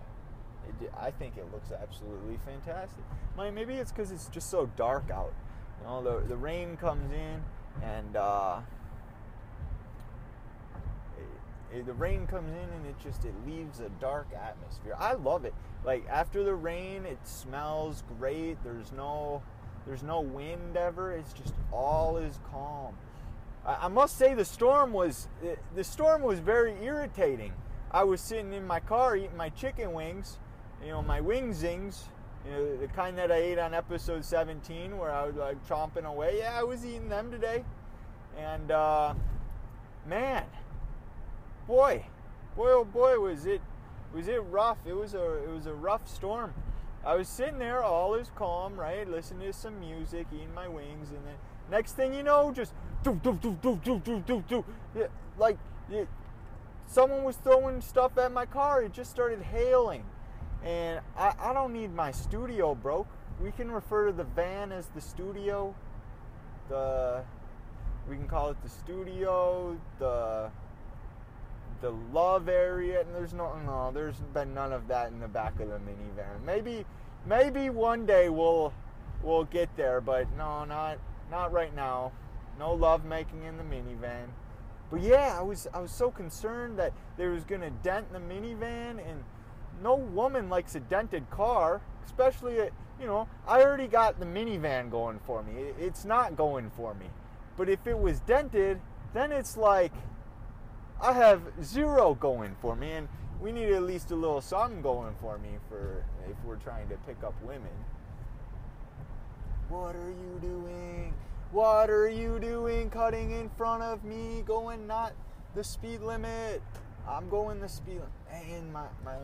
It, 0.68 0.92
I 1.00 1.12
think 1.12 1.38
it 1.38 1.46
looks 1.54 1.72
absolutely 1.72 2.40
fantastic. 2.46 3.04
Maybe 3.38 3.76
it's 3.76 3.92
because 3.92 4.12
it's 4.12 4.28
just 4.28 4.50
so 4.50 4.70
dark 4.76 5.10
out. 5.12 5.34
You 5.80 5.88
know, 5.88 6.04
the 6.04 6.28
the 6.28 6.38
rain 6.38 6.78
comes 6.78 7.12
in 7.12 7.44
and. 7.84 8.16
Uh, 8.16 8.60
the 11.86 11.94
rain 11.94 12.28
comes 12.28 12.52
in 12.52 12.70
and 12.70 12.86
it 12.86 12.96
just 13.04 13.26
it 13.26 13.34
leaves 13.46 13.80
a 13.80 13.90
dark 14.02 14.28
atmosphere. 14.34 14.96
I 14.98 15.14
love 15.14 15.46
it. 15.46 15.54
Like 15.84 16.08
after 16.10 16.44
the 16.44 16.54
rain, 16.54 17.06
it 17.06 17.20
smells 17.24 18.04
great. 18.18 18.58
There's 18.64 18.92
no 18.92 19.42
there's 19.86 20.04
no 20.04 20.22
wind 20.22 20.78
ever. 20.78 21.14
It's 21.14 21.34
just 21.34 21.54
all 21.72 22.18
is 22.18 22.40
calm. 22.52 22.96
I, 23.66 23.86
I 23.86 23.88
must 23.88 24.18
say 24.18 24.34
the 24.34 24.46
storm 24.46 24.94
was 24.94 25.28
the 25.76 25.84
storm 25.84 26.22
was 26.22 26.40
very 26.40 26.76
irritating. 26.84 27.54
I 27.92 28.04
was 28.04 28.22
sitting 28.22 28.54
in 28.54 28.66
my 28.66 28.80
car 28.80 29.16
eating 29.16 29.38
my 29.38 29.50
chicken 29.50 29.94
wings, 29.94 30.38
you 30.84 30.90
know, 30.90 31.02
my 31.02 31.22
wing 31.22 31.54
zings, 31.54 32.06
you 32.46 32.52
know, 32.52 32.78
the 32.78 32.88
kind 32.88 33.18
that 33.18 33.32
I 33.32 33.36
ate 33.36 33.60
on 33.60 33.74
episode 33.74 34.26
17 34.26 34.98
where 34.98 35.12
I 35.12 35.26
was 35.26 35.36
like 35.36 35.66
chomping 35.68 36.06
away. 36.06 36.40
Yeah, 36.40 36.58
I 36.58 36.64
was 36.64 36.86
eating 36.86 37.10
them 37.10 37.32
today. 37.32 37.64
And 38.38 38.72
uh, 38.72 39.14
man, 40.06 40.44
boy, 41.68 42.06
boy, 42.56 42.70
oh 42.72 42.86
boy, 42.86 43.20
was 43.20 43.46
it 43.46 43.62
was 44.14 44.28
it 44.28 44.42
rough. 44.50 44.78
It 44.86 44.94
was 44.94 45.14
a 45.14 45.44
it 45.44 45.50
was 45.50 45.68
a 45.68 45.74
rough 45.74 46.08
storm. 46.08 46.54
I 47.06 47.16
was 47.16 47.28
sitting 47.28 47.60
there, 47.60 47.84
all 47.84 48.16
is 48.16 48.32
calm, 48.36 48.80
right, 48.80 49.08
listening 49.08 49.48
to 49.48 49.54
some 49.54 49.80
music, 49.80 50.28
eating 50.34 50.54
my 50.54 50.68
wings, 50.68 51.10
and 51.12 51.20
then 51.26 51.36
next 51.70 51.94
thing 51.94 52.14
you 52.14 52.24
know, 52.24 52.52
just 52.52 52.74
do 53.04 53.20
do 53.24 53.34
do 53.34 53.58
do 53.62 53.80
do 53.84 54.00
do 54.00 54.24
do 54.26 54.44
do, 54.48 54.66
like 55.38 55.58
it, 55.92 56.08
someone 56.88 57.24
was 57.24 57.36
throwing 57.38 57.82
stuff 57.82 58.18
at 58.18 58.32
my 58.32 58.46
car. 58.46 58.82
It 58.82 58.94
just 58.94 59.12
started 59.12 59.42
hailing, 59.42 60.04
and 60.64 61.00
I, 61.16 61.34
I 61.40 61.54
don't 61.54 61.74
need 61.74 61.94
my 61.94 62.12
studio 62.12 62.76
broke. 62.76 63.08
We 63.42 63.52
can 63.52 63.70
refer 63.72 64.08
to 64.08 64.14
the 64.14 64.24
van 64.24 64.72
as 64.72 64.88
the 64.88 65.02
studio. 65.02 65.76
The 66.70 67.24
we 68.10 68.16
can 68.16 68.28
call 68.28 68.50
it 68.50 68.58
the 68.64 68.70
studio. 68.70 69.78
The 70.00 70.50
the 71.82 71.92
love 72.14 72.50
area, 72.50 73.02
and 73.02 73.14
there's 73.14 73.34
no, 73.34 73.58
no, 73.66 73.92
there's 73.94 74.18
been 74.34 74.54
none 74.54 74.74
of 74.74 74.88
that 74.88 75.12
in 75.12 75.20
the 75.20 75.28
back 75.28 75.60
of 75.60 75.70
the 75.70 75.76
minivan. 75.76 76.44
Maybe, 76.46 76.86
maybe 77.26 77.70
one 77.70 78.06
day 78.06 78.30
we'll, 78.30 78.74
we'll 79.22 79.46
get 79.46 79.76
there, 79.76 80.02
but 80.02 80.28
no, 80.38 80.66
not, 80.66 80.98
not 81.30 81.52
right 81.52 81.76
now. 81.76 82.12
No 82.60 82.74
love 82.74 83.06
making 83.06 83.44
in 83.44 83.58
the 83.58 83.64
minivan. 83.64 84.28
But 84.90 85.02
yeah, 85.02 85.38
I 85.38 85.44
was, 85.44 85.68
I 85.74 85.80
was 85.80 85.92
so 85.92 86.10
concerned 86.10 86.80
that 86.80 86.94
there 87.18 87.32
was 87.32 87.44
gonna 87.44 87.70
dent 87.70 88.12
the 88.12 88.20
minivan, 88.20 89.00
and 89.08 89.24
no 89.84 89.96
woman 89.96 90.50
likes 90.50 90.76
a 90.76 90.80
dented 90.80 91.30
car, 91.30 91.82
especially 92.06 92.60
at, 92.60 92.72
you 93.00 93.06
know, 93.06 93.28
I 93.48 93.62
already 93.62 93.88
got 93.88 94.20
the 94.20 94.26
minivan 94.26 94.90
going 94.90 95.20
for 95.20 95.44
me. 95.44 95.54
It's 95.80 96.06
not 96.06 96.36
going 96.36 96.72
for 96.72 96.96
me. 96.96 97.08
But 97.58 97.70
if 97.70 97.86
it 97.86 97.98
was 97.98 98.20
dented, 98.22 98.80
then 99.14 99.32
it's 99.32 99.58
like 99.58 99.94
I 101.02 101.14
have 101.14 101.42
zero 101.64 102.16
going 102.16 102.56
for 102.62 102.76
me, 102.76 102.92
and 102.94 103.08
we 103.40 103.52
need 103.52 103.70
at 103.70 103.84
least 103.84 104.12
a 104.12 104.16
little 104.16 104.42
something 104.42 104.82
going 104.82 105.14
for 105.22 105.38
me 105.38 105.50
for 105.70 106.04
if 106.30 106.36
we're 106.44 106.56
trying 106.56 106.90
to 106.90 106.96
pick 107.06 107.24
up 107.24 107.36
women. 107.44 107.70
What 109.70 109.96
are 109.96 110.10
you 110.10 110.40
doing? 110.42 111.14
What 111.52 111.90
are 111.90 112.10
you 112.10 112.40
doing 112.40 112.90
cutting 112.90 113.32
in 113.32 113.50
front 113.58 113.84
of 113.84 114.04
me, 114.04 114.44
going 114.46 114.88
not 114.88 115.14
the 115.56 115.64
speed 115.64 116.02
limit? 116.02 116.62
I'm 117.08 117.30
going 117.30 117.60
the 117.60 117.70
speed 117.70 118.02
limit. 118.32 118.48
and 118.56 118.74
my 118.74 118.86
my 119.06 119.18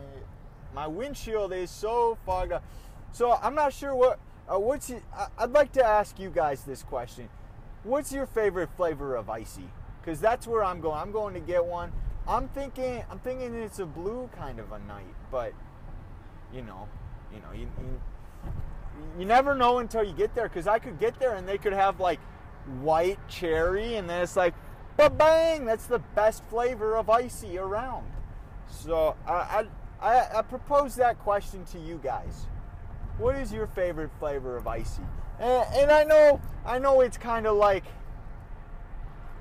my 0.74 0.86
windshield 0.86 1.52
is 1.52 1.70
so 1.70 2.16
fogged 2.24 2.52
up. 2.52 2.64
So 3.12 3.32
I'm 3.42 3.54
not 3.54 3.72
sure 3.72 3.94
what 3.94 4.20
uh, 4.48 4.58
what's 4.58 4.92
I'd 5.38 5.50
like 5.50 5.72
to 5.72 5.84
ask 5.84 6.18
you 6.18 6.30
guys 6.30 6.62
this 6.62 6.82
question. 6.82 7.28
What's 7.82 8.12
your 8.12 8.26
favorite 8.26 8.70
flavor 8.76 9.16
of 9.16 9.28
icy? 9.28 9.68
Because 10.04 10.20
that's 10.20 10.46
where 10.46 10.62
I'm 10.62 10.80
going. 10.80 10.98
I'm 10.98 11.12
going 11.12 11.32
to 11.32 11.40
get 11.40 11.64
one. 11.64 11.90
I'm 12.28 12.48
thinking 12.48 13.02
I'm 13.10 13.18
thinking 13.20 13.54
it's 13.54 13.78
a 13.78 13.86
blue 13.86 14.28
kind 14.36 14.58
of 14.58 14.72
a 14.72 14.78
night, 14.80 15.14
but 15.30 15.52
you 16.52 16.62
know, 16.62 16.88
you 17.32 17.40
know, 17.40 17.52
you, 17.52 17.68
you, 17.78 18.00
you 19.20 19.24
never 19.24 19.54
know 19.54 19.78
until 19.78 20.02
you 20.02 20.12
get 20.12 20.34
there. 20.34 20.48
Because 20.48 20.66
I 20.66 20.78
could 20.78 20.98
get 20.98 21.18
there 21.18 21.36
and 21.36 21.48
they 21.48 21.58
could 21.58 21.72
have 21.72 22.00
like 22.00 22.20
white 22.80 23.18
cherry, 23.28 23.96
and 23.96 24.08
then 24.08 24.22
it's 24.22 24.36
like, 24.36 24.54
ba 24.96 25.08
bang! 25.08 25.64
That's 25.64 25.86
the 25.86 25.98
best 25.98 26.44
flavor 26.44 26.96
of 26.96 27.08
icy 27.08 27.56
around. 27.58 28.10
So 28.68 29.16
I, 29.26 29.32
I, 29.32 29.66
I, 30.00 30.38
I 30.38 30.42
propose 30.42 30.96
that 30.96 31.18
question 31.20 31.64
to 31.66 31.78
you 31.78 31.98
guys. 32.02 32.46
What 33.16 33.36
is 33.36 33.52
your 33.52 33.68
favorite 33.68 34.10
flavor 34.18 34.56
of 34.56 34.66
icy? 34.66 35.02
And, 35.38 35.66
and 35.74 35.90
I 35.90 36.04
know, 36.04 36.40
I 36.66 36.78
know 36.78 37.00
it's 37.00 37.16
kind 37.16 37.46
of 37.46 37.56
like, 37.56 37.84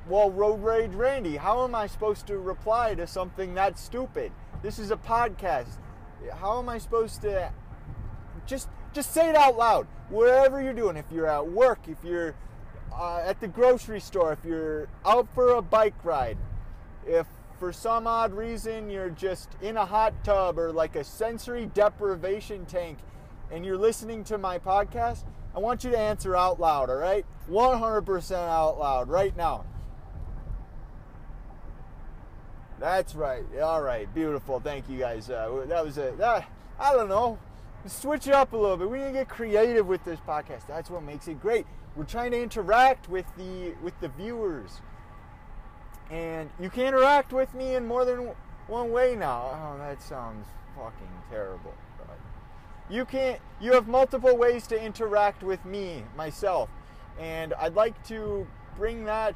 well, 0.08 0.30
Road 0.30 0.64
Rage 0.64 0.94
Randy, 0.94 1.38
how 1.38 1.64
am 1.64 1.76
I 1.76 1.88
supposed 1.88 2.28
to 2.28 2.38
reply 2.38 2.94
to 2.96 3.08
something 3.08 3.54
that 3.56 3.80
stupid? 3.80 4.32
This 4.62 4.80
is 4.80 4.92
a 4.92 4.98
podcast. 4.98 5.78
How 6.34 6.60
am 6.60 6.70
I 6.70 6.78
supposed 6.78 7.22
to 7.22 7.52
just 8.46 8.70
just 8.94 9.14
say 9.14 9.30
it 9.30 9.36
out 9.36 9.58
loud 9.58 9.88
wherever 10.10 10.62
you're 10.62 10.74
doing 10.74 10.98
if 10.98 11.06
you're 11.12 11.28
at 11.28 11.48
work 11.48 11.80
if 11.88 11.98
you're 12.04 12.36
uh, 12.96 13.18
at 13.26 13.40
the 13.40 13.48
grocery 13.48 14.00
store 14.00 14.34
if 14.34 14.44
you're 14.46 14.88
out 15.06 15.28
for 15.34 15.56
a 15.56 15.62
bike 15.62 15.96
ride 16.04 16.38
if 17.08 17.26
for 17.58 17.72
some 17.72 18.06
odd 18.06 18.34
reason 18.34 18.90
you're 18.90 19.10
just 19.10 19.50
in 19.62 19.78
a 19.78 19.86
hot 19.86 20.14
tub 20.24 20.60
or 20.60 20.72
like 20.72 20.96
a 20.96 21.04
sensory 21.04 21.66
deprivation 21.74 22.66
tank 22.66 23.00
and 23.52 23.66
you're 23.66 23.78
listening 23.78 24.24
to 24.24 24.38
my 24.38 24.60
podcast 24.60 25.24
i 25.56 25.60
want 25.60 25.84
you 25.84 25.90
to 25.90 25.98
answer 25.98 26.36
out 26.36 26.60
loud 26.60 26.90
all 26.90 26.96
right 26.96 27.26
100% 27.50 28.32
out 28.34 28.78
loud 28.78 29.10
right 29.10 29.36
now 29.36 29.66
that's 32.84 33.16
right 33.16 33.44
all 33.62 33.82
right 33.82 34.14
beautiful 34.14 34.60
thank 34.60 34.90
you 34.90 35.00
guys 35.00 35.30
uh, 35.30 35.64
that 35.68 35.86
was 35.86 35.96
that, 35.96 36.46
i 36.78 36.94
don't 36.94 37.08
know 37.08 37.40
switch 37.88 38.28
it 38.28 38.34
up 38.34 38.54
a 38.54 38.58
little 38.58 38.78
bit. 38.78 38.90
We 38.90 39.00
need 39.00 39.06
to 39.08 39.12
get 39.12 39.30
creative 39.30 39.88
with 39.88 40.04
this 40.04 40.20
podcast. 40.28 40.68
That's 40.68 40.90
what 40.90 41.04
makes 41.04 41.28
it 41.28 41.42
great. 41.42 41.66
We're 41.96 42.06
trying 42.06 42.32
to 42.32 42.42
interact 42.42 43.10
with 43.10 43.26
the 43.38 43.74
with 43.84 44.00
the 44.00 44.10
viewers, 44.10 44.82
and 46.10 46.50
you 46.60 46.70
can 46.70 46.86
interact 46.86 47.34
with 47.34 47.54
me 47.54 47.76
in 47.76 47.86
more 47.86 48.06
than 48.06 48.32
one 48.68 48.92
way 48.92 49.16
now. 49.16 49.52
Oh, 49.54 49.78
that 49.78 50.02
sounds 50.02 50.48
fucking 50.76 51.08
terrible. 51.30 51.74
You 52.90 53.06
can't. 53.06 53.40
you 53.62 53.74
have 53.74 53.88
multiple 53.88 54.36
ways 54.36 54.68
to 54.68 54.82
interact 54.82 55.44
with 55.44 55.64
me 55.66 56.04
myself, 56.18 56.70
and 57.20 57.54
I'd 57.54 57.76
like 57.76 58.02
to 58.08 58.48
bring 58.78 59.06
that 59.06 59.36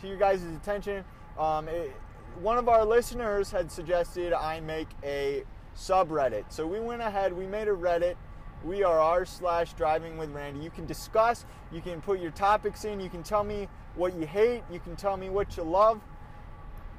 to 0.00 0.08
you 0.08 0.16
guys' 0.16 0.42
attention. 0.42 1.04
Um, 1.38 1.68
it, 1.68 1.94
one 2.40 2.58
of 2.58 2.68
our 2.68 2.84
listeners 2.84 3.50
had 3.50 3.70
suggested 3.70 4.32
I 4.32 4.60
make 4.60 4.88
a 5.02 5.44
subreddit. 5.76 6.44
So 6.48 6.66
we 6.66 6.80
went 6.80 7.02
ahead, 7.02 7.32
we 7.32 7.46
made 7.46 7.68
a 7.68 7.72
Reddit. 7.72 8.16
We 8.64 8.84
are 8.84 9.00
r 9.00 9.24
slash 9.24 9.72
driving 9.72 10.16
with 10.16 10.30
Randy. 10.30 10.60
You 10.60 10.70
can 10.70 10.86
discuss, 10.86 11.44
you 11.72 11.80
can 11.80 12.00
put 12.00 12.20
your 12.20 12.30
topics 12.30 12.84
in, 12.84 13.00
you 13.00 13.10
can 13.10 13.24
tell 13.24 13.42
me 13.42 13.68
what 13.96 14.14
you 14.14 14.24
hate, 14.24 14.62
you 14.70 14.78
can 14.78 14.94
tell 14.94 15.16
me 15.16 15.30
what 15.30 15.56
you 15.56 15.64
love. 15.64 16.00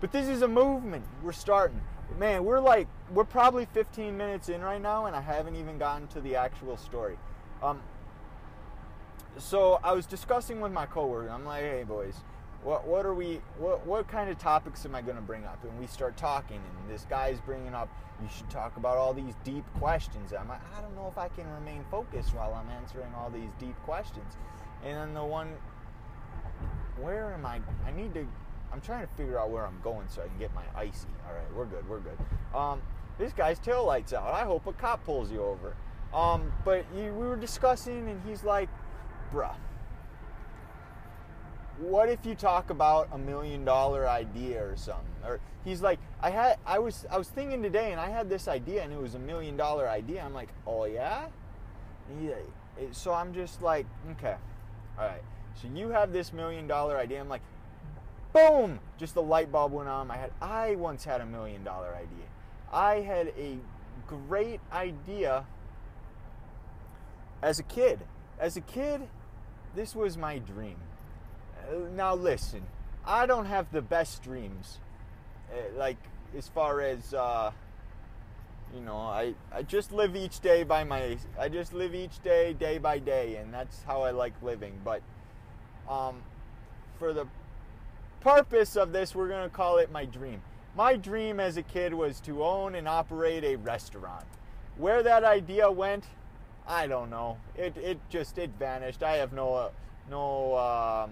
But 0.02 0.12
this 0.12 0.28
is 0.28 0.42
a 0.42 0.48
movement. 0.48 1.06
We're 1.22 1.32
starting. 1.32 1.80
Man, 2.20 2.44
we're 2.44 2.60
like, 2.60 2.88
we're 3.12 3.24
probably 3.24 3.66
15 3.74 4.18
minutes 4.18 4.50
in 4.50 4.62
right 4.62 4.82
now, 4.82 5.06
and 5.06 5.16
I 5.16 5.22
haven't 5.22 5.56
even 5.56 5.78
gotten 5.78 6.08
to 6.08 6.20
the 6.20 6.36
actual 6.36 6.76
story. 6.76 7.18
Um, 7.62 7.82
so 9.38 9.80
I 9.84 9.94
was 9.94 10.06
discussing 10.06 10.60
with 10.60 10.74
my 10.74 10.86
coworker. 10.86 11.30
I'm 11.30 11.46
like, 11.46 11.62
hey, 11.62 11.86
boys, 11.88 12.16
what, 12.64 12.88
what 12.88 13.06
are 13.06 13.14
we, 13.14 13.42
what, 13.58 13.86
what 13.86 14.08
kind 14.08 14.30
of 14.30 14.38
topics 14.38 14.86
am 14.86 14.96
I 14.96 15.02
going 15.02 15.18
to 15.18 15.22
bring 15.22 15.46
up? 15.46 15.64
And 15.64 15.78
we 15.80 15.88
start 15.88 16.18
talking, 16.18 16.58
and 16.58 16.90
this 16.90 17.06
guy's 17.10 17.40
bringing 17.42 17.74
up 17.74 17.90
you 18.22 18.30
should 18.36 18.50
talk 18.50 18.78
about 18.78 18.98
all 18.98 19.14
these 19.14 19.34
deep 19.44 19.66
questions. 19.80 20.34
I'm 20.34 20.48
like, 20.48 20.62
I 20.78 20.82
don't 20.82 20.96
know 20.96 21.08
if 21.12 21.18
I 21.18 21.28
can 21.30 21.50
remain 21.52 21.84
focused 21.92 22.34
while 22.34 22.54
I'm 22.54 22.70
answering 22.70 23.12
all 23.18 23.30
these 23.30 23.50
deep 23.60 23.76
questions. 23.84 24.38
And 24.86 24.96
then 24.96 25.14
the 25.14 25.24
one, 25.24 25.50
where 27.02 27.34
am 27.34 27.46
I? 27.46 27.60
I 27.86 27.92
need 27.92 28.14
to, 28.14 28.26
I'm 28.72 28.82
trying 28.82 29.06
to 29.06 29.14
figure 29.16 29.40
out 29.40 29.50
where 29.50 29.66
I'm 29.66 29.80
going 29.84 30.08
so 30.08 30.22
I 30.22 30.28
can 30.28 30.38
get 30.38 30.54
my 30.54 30.64
icy. 30.76 31.08
All 31.28 31.34
right, 31.34 31.56
we're 31.56 31.66
good, 31.66 31.88
we're 31.90 32.00
good. 32.00 32.18
Um, 32.56 32.82
this 33.18 33.34
guy's 33.34 33.60
tail 33.60 33.86
lights 33.86 34.14
out. 34.14 34.34
I 34.34 34.44
hope 34.44 34.68
a 34.68 34.74
cop 34.74 35.04
pulls 35.04 35.32
you 35.32 35.44
over. 35.44 35.76
Um, 36.14 36.52
but 36.64 36.86
you, 36.96 37.14
we 37.14 37.28
were 37.28 37.36
discussing, 37.36 38.10
and 38.10 38.22
he's 38.28 38.44
like, 38.44 38.70
bruh, 39.34 39.56
what 41.84 42.10
if 42.10 42.26
you 42.26 42.36
talk 42.36 42.70
about 42.70 43.10
a 43.12 43.18
million 43.18 43.66
dollar 43.66 44.08
idea 44.08 44.64
or 44.64 44.76
something? 44.76 45.06
Or 45.26 45.40
he's 45.64 45.82
like, 45.82 46.00
I 46.22 46.30
had, 46.30 46.58
I 46.66 46.80
was, 46.80 47.06
I 47.12 47.18
was 47.18 47.30
thinking 47.30 47.62
today, 47.62 47.92
and 47.92 48.00
I 48.00 48.10
had 48.10 48.30
this 48.30 48.48
idea, 48.48 48.84
and 48.84 48.94
it 48.94 49.00
was 49.00 49.16
a 49.16 49.20
million 49.20 49.58
dollar 49.58 49.90
idea. 49.90 50.24
I'm 50.24 50.34
like, 50.34 50.50
oh 50.66 50.86
yeah. 50.86 51.28
yeah. 52.22 52.34
Eh, 52.80 52.86
so 52.92 53.14
I'm 53.14 53.34
just 53.34 53.62
like, 53.62 53.86
okay, 54.12 54.36
all 54.98 55.06
right. 55.06 55.22
So 55.62 55.68
you 55.74 55.90
have 55.90 56.12
this 56.12 56.34
million 56.34 56.68
dollar 56.68 56.98
idea. 56.98 57.20
I'm 57.20 57.30
like, 57.30 57.44
boom! 58.34 58.80
Just 58.98 59.14
the 59.14 59.22
light 59.22 59.52
bulb 59.52 59.74
went 59.74 59.90
on 59.90 60.08
my 60.08 60.18
head. 60.18 60.32
I 60.42 60.76
once 60.76 61.04
had 61.04 61.22
a 61.22 61.26
million 61.26 61.64
dollar 61.64 61.94
idea. 61.96 62.26
I 62.72 63.02
had 63.02 63.28
a 63.38 63.58
great 64.08 64.60
idea 64.72 65.46
as 67.44 67.60
a 67.60 67.64
kid. 67.64 68.00
As 68.40 68.58
a 68.58 68.62
kid, 68.62 69.02
this 69.76 69.96
was 69.96 70.18
my 70.18 70.40
dream 70.40 70.78
now 71.96 72.16
listen, 72.16 72.64
I 73.06 73.26
don't 73.26 73.46
have 73.46 73.72
the 73.72 73.82
best 73.82 74.24
dreams. 74.24 74.80
Uh, 75.52 75.78
like 75.78 75.98
as 76.38 76.48
far 76.48 76.82
as 76.82 77.14
uh, 77.14 77.52
you 78.74 78.82
know, 78.82 78.98
I 78.98 79.34
I 79.52 79.64
just 79.64 79.92
live 79.92 80.16
each 80.16 80.40
day 80.40 80.64
by 80.64 80.84
my 80.84 81.18
I 81.40 81.50
just 81.50 81.74
live 81.74 81.94
each 81.94 82.22
day 82.24 82.54
day 82.54 82.78
by 82.78 83.00
day, 83.00 83.36
and 83.36 83.54
that's 83.54 83.84
how 83.84 84.02
I 84.02 84.12
like 84.12 84.34
living. 84.42 84.74
But 84.84 85.02
um, 85.90 86.22
for 86.98 87.14
the 87.14 87.28
purpose 88.22 88.76
of 88.76 88.92
this, 88.92 89.14
we're 89.14 89.30
gonna 89.30 89.50
call 89.50 89.78
it 89.78 89.92
my 89.92 90.06
dream. 90.06 90.42
My 90.76 90.96
dream 90.96 91.40
as 91.40 91.58
a 91.58 91.64
kid 91.64 91.94
was 91.94 92.20
to 92.22 92.44
own 92.44 92.74
and 92.76 92.88
operate 92.88 93.44
a 93.44 93.58
restaurant. 93.58 94.26
Where 94.78 95.04
that 95.04 95.24
idea 95.24 95.70
went, 95.70 96.06
I 96.68 96.88
don't 96.88 97.10
know. 97.12 97.38
It 97.56 97.78
it 97.78 98.00
just 98.10 98.38
it 98.38 98.52
vanished. 98.58 99.04
I 99.04 99.18
have 99.18 99.34
no 99.34 99.54
uh, 99.54 99.70
no. 100.10 100.58
Um, 100.58 101.12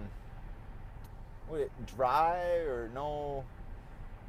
dry 1.96 2.38
or 2.66 2.90
no 2.94 3.44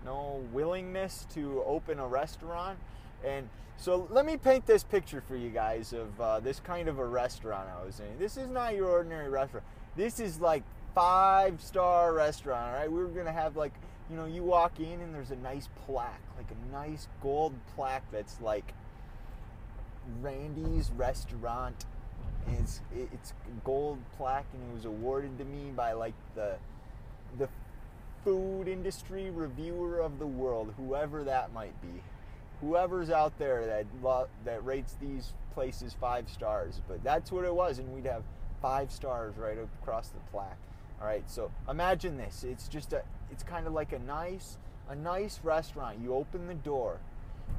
no 0.06 0.42
willingness 0.52 1.26
to 1.34 1.64
open 1.66 2.00
a 2.00 2.08
restaurant 2.08 2.78
and 3.26 3.48
so 3.78 4.08
let 4.12 4.26
me 4.26 4.38
paint 4.38 4.66
this 4.66 4.84
picture 4.84 5.22
for 5.22 5.36
you 5.36 5.50
guys 5.50 5.94
of 5.94 6.20
uh, 6.20 6.40
this 6.40 6.60
kind 6.60 6.88
of 6.88 7.00
a 7.00 7.06
restaurant 7.06 7.68
I 7.70 7.86
was 7.86 8.00
in. 8.00 8.18
This 8.18 8.38
is 8.38 8.48
not 8.48 8.76
your 8.76 8.88
ordinary 8.88 9.30
restaurant. 9.30 9.66
This 9.96 10.20
is 10.20 10.40
like 10.40 10.64
five 10.96 11.62
star 11.62 12.14
restaurant. 12.14 12.74
Right? 12.74 12.92
We 12.92 13.00
were 13.00 13.10
gonna 13.10 13.32
have 13.32 13.58
like 13.58 13.74
you 14.10 14.16
know 14.16 14.26
you 14.26 14.44
walk 14.44 14.80
in 14.80 15.02
and 15.02 15.14
there's 15.14 15.32
a 15.32 15.36
nice 15.38 15.68
plaque, 15.86 16.22
like 16.38 16.48
a 16.52 16.72
nice 16.72 17.08
gold 17.22 17.54
plaque 17.76 18.10
that's 18.12 18.40
like 18.42 18.74
Randy's 20.22 20.92
restaurant. 20.92 21.86
It's 22.60 22.82
it's 22.96 23.34
gold 23.64 24.00
plaque 24.18 24.46
and 24.54 24.70
it 24.70 24.76
was 24.76 24.86
awarded 24.86 25.38
to 25.40 25.46
me 25.46 25.72
by 25.76 25.94
like 25.94 26.16
the 26.36 26.56
the 27.38 27.50
food 28.24 28.68
industry 28.68 29.30
reviewer 29.30 30.00
of 30.00 30.20
the 30.20 30.28
world, 30.28 30.74
whoever 30.78 31.24
that 31.24 31.54
might 31.54 31.80
be, 31.82 32.02
whoever's 32.62 33.10
out 33.10 33.38
there 33.38 33.66
that 33.66 33.86
lo- 34.02 34.28
that 34.46 34.64
rates 34.66 34.96
these 35.02 35.34
places 35.54 35.96
five 36.00 36.30
stars. 36.30 36.82
But 36.88 37.04
that's 37.04 37.32
what 37.32 37.46
it 37.46 37.54
was, 37.54 37.80
and 37.80 37.94
we'd 37.94 38.06
have 38.06 38.24
five 38.62 38.92
stars 38.92 39.36
right 39.38 39.58
across 39.82 40.10
the 40.10 40.20
plaque. 40.32 40.58
All 41.02 41.08
right, 41.08 41.30
so 41.30 41.52
imagine 41.70 42.18
this. 42.18 42.44
It's 42.44 42.68
just 42.68 42.94
a, 42.94 43.04
it's 43.32 43.44
kind 43.44 43.68
of 43.68 43.74
like 43.74 43.92
a 43.92 44.00
nice, 44.00 44.58
a 44.90 44.96
nice 44.96 45.42
restaurant. 45.44 46.00
You 46.02 46.14
open 46.14 46.48
the 46.48 46.54
door. 46.54 47.00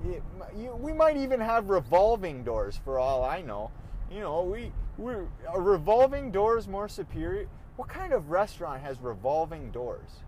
It, 0.06 0.22
you, 0.56 0.74
we 0.80 0.92
might 0.92 1.16
even 1.18 1.40
have 1.40 1.68
revolving 1.68 2.42
doors 2.42 2.80
for 2.84 2.98
all 2.98 3.22
I 3.22 3.42
know. 3.42 3.70
You 4.10 4.20
know, 4.20 4.42
we 4.42 4.72
we 4.96 5.12
a 5.52 5.60
revolving 5.60 6.30
door 6.30 6.56
is 6.56 6.66
more 6.68 6.88
superior 6.88 7.46
what 7.76 7.88
kind 7.88 8.12
of 8.12 8.30
restaurant 8.30 8.82
has 8.82 9.00
revolving 9.00 9.70
doors? 9.70 10.20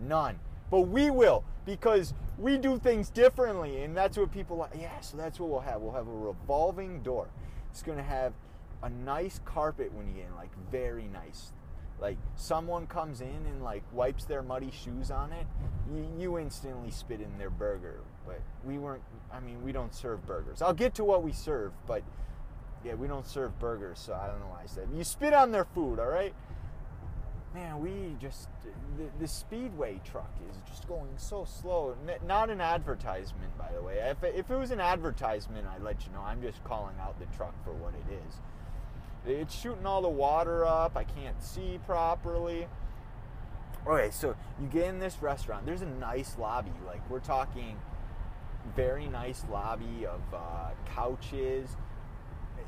None. 0.00 0.38
But 0.70 0.82
we 0.82 1.10
will 1.10 1.44
because 1.66 2.14
we 2.38 2.56
do 2.56 2.78
things 2.78 3.10
differently, 3.10 3.82
and 3.82 3.96
that's 3.96 4.16
what 4.16 4.32
people 4.32 4.56
like. 4.56 4.70
Yeah, 4.78 5.00
so 5.00 5.16
that's 5.16 5.38
what 5.38 5.50
we'll 5.50 5.60
have. 5.60 5.80
We'll 5.80 5.92
have 5.92 6.08
a 6.08 6.10
revolving 6.10 7.02
door. 7.02 7.28
It's 7.70 7.82
going 7.82 7.98
to 7.98 8.04
have 8.04 8.32
a 8.82 8.88
nice 8.90 9.40
carpet 9.44 9.92
when 9.92 10.08
you 10.08 10.14
get 10.14 10.26
in, 10.26 10.34
like 10.34 10.50
very 10.70 11.08
nice, 11.12 11.52
like 12.00 12.16
someone 12.34 12.86
comes 12.88 13.20
in 13.20 13.28
and 13.28 13.62
like 13.62 13.84
wipes 13.92 14.24
their 14.24 14.42
muddy 14.42 14.72
shoes 14.72 15.10
on 15.10 15.32
it, 15.32 15.46
you, 15.94 16.06
you 16.18 16.38
instantly 16.38 16.90
spit 16.90 17.20
in 17.20 17.38
their 17.38 17.48
burger. 17.48 18.00
But 18.26 18.40
we 18.64 18.76
weren't. 18.76 19.02
I 19.32 19.40
mean, 19.40 19.62
we 19.62 19.70
don't 19.72 19.94
serve 19.94 20.26
burgers. 20.26 20.62
I'll 20.62 20.74
get 20.74 20.94
to 20.96 21.04
what 21.04 21.22
we 21.22 21.32
serve, 21.32 21.72
but 21.86 22.02
yeah, 22.84 22.94
we 22.94 23.06
don't 23.06 23.26
serve 23.26 23.56
burgers, 23.60 24.00
so 24.00 24.14
I 24.14 24.26
don't 24.26 24.40
know 24.40 24.46
why 24.46 24.62
I 24.64 24.66
said 24.66 24.88
you 24.92 25.04
spit 25.04 25.32
on 25.32 25.52
their 25.52 25.64
food. 25.64 26.00
All 26.00 26.08
right, 26.08 26.34
man. 27.54 27.80
We 27.80 28.16
just 28.20 28.48
the, 28.96 29.04
the 29.20 29.28
speedway 29.28 30.00
truck 30.04 30.30
is 30.50 30.56
just 30.68 30.88
going 30.88 31.10
so 31.16 31.44
slow. 31.44 31.96
Not 32.26 32.50
an 32.50 32.60
advertisement, 32.60 33.56
by 33.58 33.70
the 33.74 33.82
way. 33.82 33.98
If 33.98 34.22
if 34.22 34.50
it 34.50 34.56
was 34.56 34.70
an 34.70 34.80
advertisement, 34.80 35.66
I'd 35.66 35.82
let 35.82 36.06
you 36.06 36.12
know. 36.12 36.20
I'm 36.20 36.42
just 36.42 36.62
calling 36.64 36.96
out 37.00 37.18
the 37.18 37.26
truck 37.36 37.54
for 37.64 37.72
what 37.72 37.94
it 37.94 38.20
is. 38.26 38.40
It's 39.24 39.54
shooting 39.54 39.86
all 39.86 40.02
the 40.02 40.08
water 40.08 40.64
up. 40.66 40.96
I 40.96 41.04
can't 41.04 41.40
see 41.42 41.78
properly. 41.86 42.66
Okay, 43.86 44.10
so 44.10 44.36
you 44.60 44.66
get 44.68 44.86
in 44.86 44.98
this 44.98 45.18
restaurant. 45.20 45.66
There's 45.66 45.82
a 45.82 45.86
nice 45.86 46.36
lobby. 46.38 46.72
Like 46.86 47.08
we're 47.10 47.20
talking, 47.20 47.76
very 48.76 49.06
nice 49.08 49.44
lobby 49.50 50.06
of 50.06 50.20
uh, 50.32 50.70
couches 50.94 51.76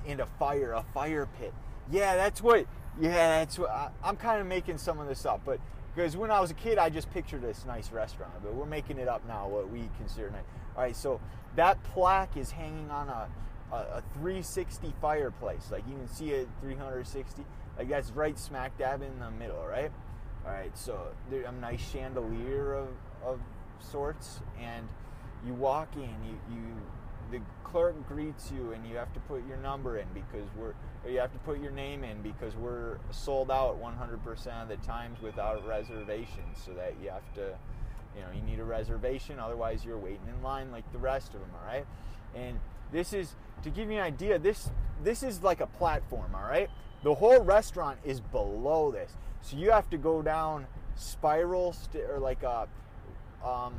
and 0.07 0.21
a 0.21 0.26
fire, 0.26 0.73
a 0.73 0.85
fire 0.93 1.29
pit. 1.38 1.55
Yeah, 1.91 2.17
that's 2.17 2.43
what. 2.43 2.67
Yeah, 3.01 3.41
that's 3.41 3.59
what. 3.59 3.71
I, 3.71 3.91
I'm 4.03 4.17
kind 4.17 4.41
of 4.41 4.47
making 4.47 4.79
some 4.79 5.01
of 5.01 5.09
this 5.09 5.27
up, 5.27 5.43
but 5.45 5.61
because 5.95 6.17
when 6.17 6.31
I 6.31 6.41
was 6.41 6.51
a 6.51 6.55
kid, 6.55 6.79
I 6.79 6.91
just 6.91 7.11
pictured 7.13 7.43
this 7.43 7.65
nice 7.65 7.91
restaurant, 7.91 8.33
but 8.43 8.55
we're 8.55 8.67
making 8.67 8.99
it 8.99 9.09
up 9.09 9.27
now. 9.27 9.49
What 9.49 9.71
we 9.71 9.89
consider 9.99 10.31
nice. 10.31 10.45
All 10.77 10.83
right, 10.83 10.97
so 10.97 11.21
that 11.57 11.83
plaque 11.85 12.37
is 12.37 12.51
hanging 12.51 12.91
on 12.91 13.09
a 13.09 13.29
a, 13.73 13.77
a 13.77 14.03
360 14.15 14.95
fireplace. 15.01 15.69
Like 15.71 15.87
you 15.89 15.95
can 15.95 16.09
see 16.09 16.31
it 16.31 16.49
360. 16.61 17.45
Like 17.79 17.89
that's 17.89 18.11
right 18.11 18.39
smack 18.39 18.77
dab 18.79 19.03
in 19.03 19.19
the 19.19 19.31
middle, 19.31 19.65
right? 19.67 19.91
All 20.47 20.53
right, 20.53 20.77
so 20.77 21.09
there's 21.31 21.47
a 21.47 21.53
nice 21.53 21.81
chandelier 21.91 22.75
of, 22.75 22.89
of 23.25 23.41
sorts, 23.81 24.41
and 24.61 24.87
you 25.47 25.55
walk 25.55 25.89
in. 25.97 26.03
You, 26.03 26.39
you 26.51 26.63
the 27.31 27.40
clerk 27.62 27.95
greets 28.09 28.50
you, 28.50 28.73
and 28.73 28.87
you 28.87 28.97
have 28.97 29.12
to 29.14 29.21
put 29.21 29.47
your 29.47 29.57
number 29.59 29.99
in 29.99 30.07
because 30.14 30.49
we're. 30.57 30.75
You 31.09 31.19
have 31.19 31.33
to 31.33 31.38
put 31.40 31.61
your 31.61 31.73
name 31.73 32.02
in 32.02 32.23
because 32.23 32.57
we're 32.57 32.97
sold 33.11 33.50
out 33.50 33.78
100% 33.83 34.62
of 34.62 34.69
the 34.69 34.76
times 34.78 35.21
without 35.21 35.66
reservations. 35.66 36.59
So 36.64 36.73
that 36.73 36.95
you 37.02 37.11
have 37.11 37.35
to, 37.35 37.57
you 38.16 38.23
know, 38.23 38.28
you 38.35 38.43
need 38.43 38.59
a 38.59 38.64
reservation. 38.64 39.38
Otherwise, 39.38 39.85
you're 39.85 39.99
waiting 39.99 40.26
in 40.28 40.43
line 40.43 40.71
like 40.71 40.90
the 40.93 40.99
rest 40.99 41.35
of 41.35 41.40
them. 41.40 41.50
All 41.61 41.66
right, 41.66 41.87
and 42.35 42.59
this 42.93 43.12
is 43.12 43.35
to 43.62 43.71
give 43.71 43.90
you 43.90 43.99
an 43.99 44.04
idea. 44.04 44.38
This 44.38 44.71
this 45.02 45.23
is 45.23 45.43
like 45.43 45.61
a 45.61 45.66
platform. 45.66 46.35
All 46.35 46.49
right, 46.49 46.71
the 47.02 47.14
whole 47.14 47.43
restaurant 47.43 47.99
is 48.04 48.21
below 48.21 48.90
this, 48.90 49.12
so 49.43 49.57
you 49.57 49.71
have 49.71 49.90
to 49.90 49.99
go 49.99 50.23
down 50.23 50.66
spiral 50.97 51.73
st- 51.73 52.04
or 52.09 52.19
like 52.19 52.43
a 52.43 52.69
um, 53.45 53.75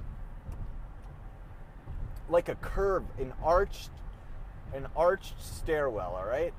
like 2.29 2.50
a 2.50 2.55
curve, 2.55 3.03
an 3.20 3.34
arched 3.44 3.89
an 4.74 4.88
arched 4.96 5.41
stairwell. 5.41 6.15
All 6.17 6.27
right, 6.27 6.53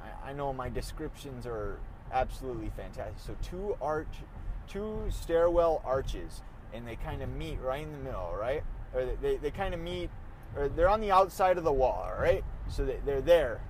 I, 0.00 0.30
I 0.30 0.32
know 0.32 0.52
my 0.52 0.68
descriptions 0.68 1.46
are 1.46 1.78
absolutely 2.12 2.70
fantastic. 2.76 3.18
So 3.18 3.36
two 3.42 3.76
arch, 3.80 4.14
two 4.68 5.04
stairwell 5.10 5.82
arches, 5.84 6.42
and 6.72 6.86
they 6.86 6.96
kind 6.96 7.22
of 7.22 7.28
meet 7.30 7.60
right 7.60 7.82
in 7.82 7.92
the 7.92 7.98
middle. 7.98 8.34
Right, 8.38 8.62
or 8.94 9.04
they 9.04 9.16
they, 9.20 9.36
they 9.36 9.50
kind 9.50 9.74
of 9.74 9.80
meet 9.80 10.10
or 10.56 10.68
they're 10.68 10.88
on 10.88 11.00
the 11.00 11.10
outside 11.10 11.58
of 11.58 11.64
the 11.64 11.72
wall, 11.72 12.08
all 12.10 12.22
right? 12.22 12.44
So 12.68 12.84
they, 12.84 12.98
they're 13.04 13.20
there, 13.20 13.60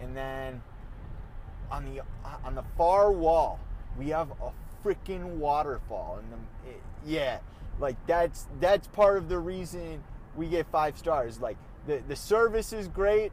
and 0.00 0.16
then 0.16 0.62
on 1.70 1.84
the 1.84 2.02
on 2.44 2.54
the 2.54 2.64
far 2.76 3.12
wall 3.12 3.60
we 3.98 4.08
have 4.08 4.30
a 4.30 4.50
freaking 4.84 5.36
waterfall, 5.36 6.20
and 6.22 6.32
the 6.32 6.70
it, 6.70 6.82
yeah, 7.04 7.38
like 7.78 7.96
that's 8.06 8.46
that's 8.60 8.86
part 8.88 9.16
of 9.18 9.28
the 9.28 9.38
reason 9.38 10.02
we 10.38 10.46
get 10.46 10.66
five 10.70 10.96
stars. 10.96 11.40
Like 11.40 11.58
the 11.86 12.02
the 12.08 12.16
service 12.16 12.72
is 12.72 12.88
great, 12.88 13.32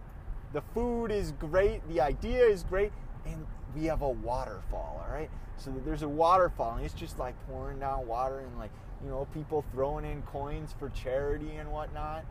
the 0.54 0.62
food 0.74 1.12
is 1.12 1.32
great, 1.34 1.88
the 1.88 2.02
idea 2.02 2.44
is 2.46 2.64
great, 2.64 2.92
and 3.26 3.46
we 3.76 3.86
have 3.86 4.02
a 4.02 4.10
waterfall, 4.10 5.02
all 5.06 5.14
right? 5.14 5.30
So 5.58 5.74
there's 5.86 6.02
a 6.02 6.10
waterfall, 6.10 6.76
and 6.76 6.86
it's 6.86 6.94
just 6.94 7.18
like 7.20 7.36
pouring 7.48 7.80
down 7.80 8.08
water, 8.08 8.40
and 8.40 8.58
like 8.58 8.72
you 9.04 9.10
know 9.10 9.28
people 9.34 9.64
throwing 9.72 10.06
in 10.06 10.22
coins 10.24 10.76
for 10.78 10.90
charity 10.90 11.56
and 11.56 11.72
whatnot 11.72 12.26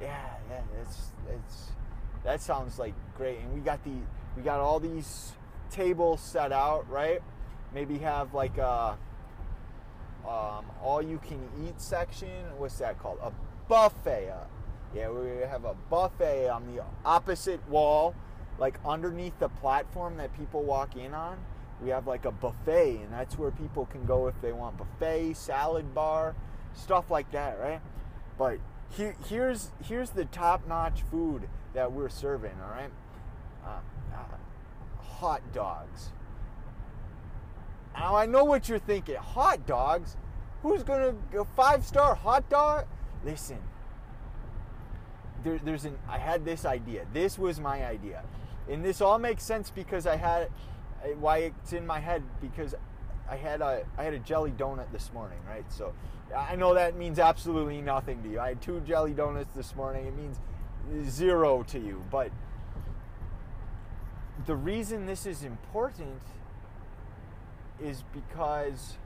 yeah, 0.00 0.26
yeah, 0.48 0.60
it's 0.80 1.12
it's 1.28 1.72
that 2.24 2.40
sounds 2.40 2.78
like 2.78 2.94
great. 3.16 3.38
And 3.40 3.52
we 3.52 3.60
got 3.60 3.82
the 3.84 3.94
we 4.36 4.42
got 4.42 4.60
all 4.60 4.80
these 4.80 5.32
tables 5.70 6.20
set 6.20 6.52
out, 6.52 6.88
right? 6.88 7.20
Maybe 7.74 7.98
have 7.98 8.34
like 8.34 8.58
a 8.58 8.96
um, 10.26 10.66
all 10.82 11.02
you 11.02 11.18
can 11.18 11.40
eat 11.66 11.80
section. 11.80 12.44
What's 12.58 12.78
that 12.78 12.98
called? 12.98 13.18
A 13.22 13.32
buffet. 13.68 14.30
Uh, 14.30 14.44
yeah, 14.94 15.10
we 15.10 15.28
have 15.46 15.64
a 15.64 15.74
buffet 15.90 16.48
on 16.48 16.74
the 16.74 16.82
opposite 17.04 17.66
wall, 17.68 18.14
like 18.58 18.78
underneath 18.84 19.38
the 19.38 19.48
platform 19.48 20.16
that 20.16 20.36
people 20.36 20.62
walk 20.62 20.96
in 20.96 21.14
on. 21.14 21.38
We 21.82 21.90
have 21.90 22.06
like 22.06 22.24
a 22.24 22.32
buffet, 22.32 22.96
and 23.02 23.12
that's 23.12 23.38
where 23.38 23.50
people 23.50 23.86
can 23.86 24.04
go 24.04 24.26
if 24.26 24.40
they 24.40 24.52
want 24.52 24.78
buffet, 24.78 25.34
salad 25.34 25.94
bar, 25.94 26.34
stuff 26.74 27.10
like 27.10 27.30
that, 27.32 27.60
right? 27.60 27.80
But 28.36 28.58
here, 28.90 29.14
here's 29.28 29.70
here's 29.84 30.10
the 30.10 30.24
top-notch 30.24 31.02
food 31.10 31.48
that 31.74 31.92
we're 31.92 32.08
serving. 32.08 32.56
All 32.64 32.70
right, 32.70 32.90
uh, 33.64 33.80
uh, 34.14 35.02
hot 35.02 35.42
dogs. 35.52 36.10
Now 37.94 38.16
I 38.16 38.26
know 38.26 38.44
what 38.44 38.68
you're 38.68 38.78
thinking. 38.78 39.16
Hot 39.16 39.66
dogs? 39.66 40.16
Who's 40.62 40.82
gonna 40.82 41.14
go 41.30 41.44
five-star 41.44 42.14
hot 42.16 42.48
dog? 42.48 42.86
Listen, 43.24 43.58
there, 45.44 45.58
there's 45.62 45.84
an. 45.84 45.98
I 46.08 46.18
had 46.18 46.44
this 46.44 46.64
idea. 46.64 47.06
This 47.12 47.38
was 47.38 47.60
my 47.60 47.84
idea, 47.84 48.22
and 48.70 48.84
this 48.84 49.00
all 49.00 49.18
makes 49.18 49.42
sense 49.42 49.70
because 49.70 50.06
I 50.06 50.16
had 50.16 50.48
why 51.20 51.38
it's 51.38 51.72
in 51.72 51.86
my 51.86 52.00
head 52.00 52.22
because 52.40 52.74
I 53.28 53.36
had 53.36 53.60
a 53.60 53.84
I 53.96 54.04
had 54.04 54.14
a 54.14 54.18
jelly 54.18 54.52
donut 54.52 54.90
this 54.92 55.12
morning, 55.12 55.38
right? 55.48 55.70
So 55.70 55.92
I 56.36 56.56
know 56.56 56.74
that 56.74 56.96
means 56.96 57.18
absolutely 57.18 57.80
nothing 57.80 58.22
to 58.22 58.28
you. 58.28 58.40
I 58.40 58.48
had 58.48 58.62
two 58.62 58.80
jelly 58.80 59.12
donuts 59.12 59.52
this 59.54 59.74
morning. 59.76 60.06
It 60.06 60.14
means 60.16 60.38
zero 61.10 61.62
to 61.64 61.78
you, 61.78 62.04
but 62.10 62.30
the 64.46 64.56
reason 64.56 65.06
this 65.06 65.26
is 65.26 65.42
important 65.42 66.22
is 67.80 68.02
because 68.12 68.96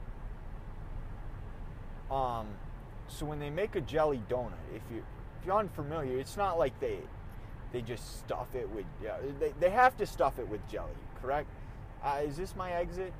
um 2.09 2.47
so 3.07 3.25
when 3.25 3.39
they 3.39 3.49
make 3.49 3.75
a 3.75 3.81
jelly 3.81 4.21
donut, 4.29 4.53
if 4.73 4.81
you 4.91 5.03
if 5.39 5.47
you're 5.47 5.57
unfamiliar, 5.57 6.17
it's 6.19 6.37
not 6.37 6.57
like 6.57 6.79
they 6.79 6.99
they 7.71 7.81
just 7.81 8.19
stuff 8.19 8.55
it 8.55 8.69
with 8.69 8.85
yeah, 9.03 9.17
they, 9.39 9.53
they 9.59 9.69
have 9.69 9.97
to 9.97 10.05
stuff 10.05 10.39
it 10.39 10.47
with 10.47 10.67
jelly, 10.69 10.91
correct? 11.21 11.47
Uh, 12.03 12.21
is 12.25 12.35
this 12.35 12.55
my 12.55 12.71
exit? 12.71 13.13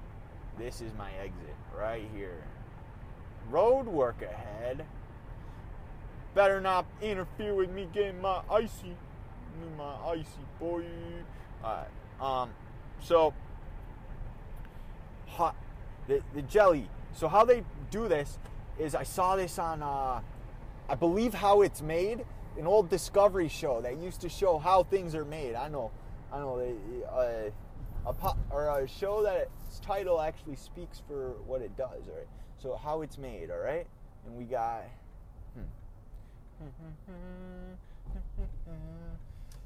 This 0.57 0.81
is 0.81 0.91
my 0.97 1.11
exit 1.13 1.55
right 1.77 2.07
here. 2.15 2.43
Road 3.49 3.87
work 3.87 4.21
ahead. 4.21 4.85
Better 6.35 6.59
not 6.61 6.85
interfere 7.01 7.53
with 7.53 7.69
me 7.69 7.87
getting 7.93 8.21
my 8.21 8.41
icy, 8.49 8.95
my 9.77 9.95
icy 10.07 10.27
boy. 10.59 10.83
Alright, 11.63 11.87
um, 12.19 12.49
so 12.99 13.33
hot 15.27 15.55
the, 16.07 16.21
the 16.33 16.41
jelly. 16.43 16.89
So 17.13 17.27
how 17.27 17.45
they 17.45 17.63
do 17.91 18.07
this 18.07 18.39
is 18.79 18.95
I 18.95 19.03
saw 19.03 19.35
this 19.35 19.59
on 19.59 19.83
uh, 19.83 20.21
I 20.89 20.95
believe 20.95 21.33
how 21.33 21.61
it's 21.61 21.81
made, 21.81 22.25
an 22.57 22.67
old 22.67 22.89
Discovery 22.89 23.47
show 23.47 23.81
that 23.81 23.97
used 23.97 24.21
to 24.21 24.29
show 24.29 24.57
how 24.57 24.83
things 24.83 25.15
are 25.15 25.25
made. 25.25 25.55
I 25.55 25.67
know, 25.69 25.91
I 26.31 26.39
know 26.39 26.59
they 26.59 26.75
uh, 27.05 28.09
a 28.09 28.13
po- 28.13 28.37
or 28.51 28.67
a 28.79 28.87
show 28.87 29.23
that 29.23 29.49
its 29.67 29.79
title 29.79 30.19
actually 30.19 30.55
speaks 30.55 31.01
for 31.07 31.31
what 31.45 31.61
it 31.61 31.75
does, 31.77 32.07
all 32.07 32.17
right? 32.17 32.27
So 32.57 32.75
how 32.75 33.01
it's 33.01 33.17
made, 33.17 33.49
all 33.49 33.59
right? 33.59 33.87
And 34.25 34.35
we 34.35 34.43
got 34.43 34.83
hmm. 35.55 35.61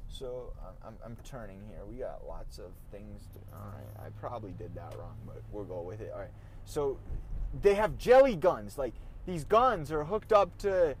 So 0.08 0.52
I'm, 0.84 0.94
I'm, 1.04 1.16
turning 1.22 1.60
here. 1.68 1.84
We 1.88 1.98
got 1.98 2.26
lots 2.26 2.58
of 2.58 2.72
things. 2.90 3.28
To, 3.34 3.38
all 3.56 3.72
right, 3.72 4.06
I 4.06 4.08
probably 4.20 4.52
did 4.58 4.74
that 4.74 4.96
wrong, 4.98 5.16
but 5.24 5.40
we'll 5.52 5.64
go 5.64 5.80
with 5.80 6.00
it. 6.00 6.10
All 6.12 6.20
right. 6.20 6.30
So 6.64 6.98
they 7.62 7.74
have 7.74 7.98
jelly 7.98 8.36
guns. 8.36 8.78
Like 8.78 8.94
these 9.26 9.44
guns 9.44 9.92
are 9.92 10.04
hooked 10.04 10.32
up 10.32 10.56
to 10.58 10.96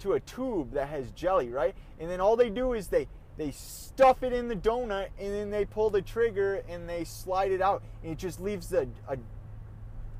to 0.00 0.12
a 0.12 0.20
tube 0.20 0.72
that 0.72 0.88
has 0.88 1.10
jelly, 1.12 1.50
right? 1.50 1.74
And 1.98 2.10
then 2.10 2.20
all 2.20 2.36
they 2.36 2.50
do 2.50 2.72
is 2.72 2.88
they 2.88 3.08
they 3.36 3.50
stuff 3.50 4.22
it 4.22 4.32
in 4.32 4.48
the 4.48 4.56
donut 4.56 5.08
and 5.18 5.32
then 5.32 5.50
they 5.50 5.64
pull 5.64 5.90
the 5.90 6.02
trigger 6.02 6.62
and 6.68 6.88
they 6.88 7.04
slide 7.04 7.50
it 7.50 7.60
out 7.60 7.82
and 8.02 8.12
it 8.12 8.18
just 8.18 8.40
leaves 8.40 8.68
the 8.68 8.88
a, 9.08 9.16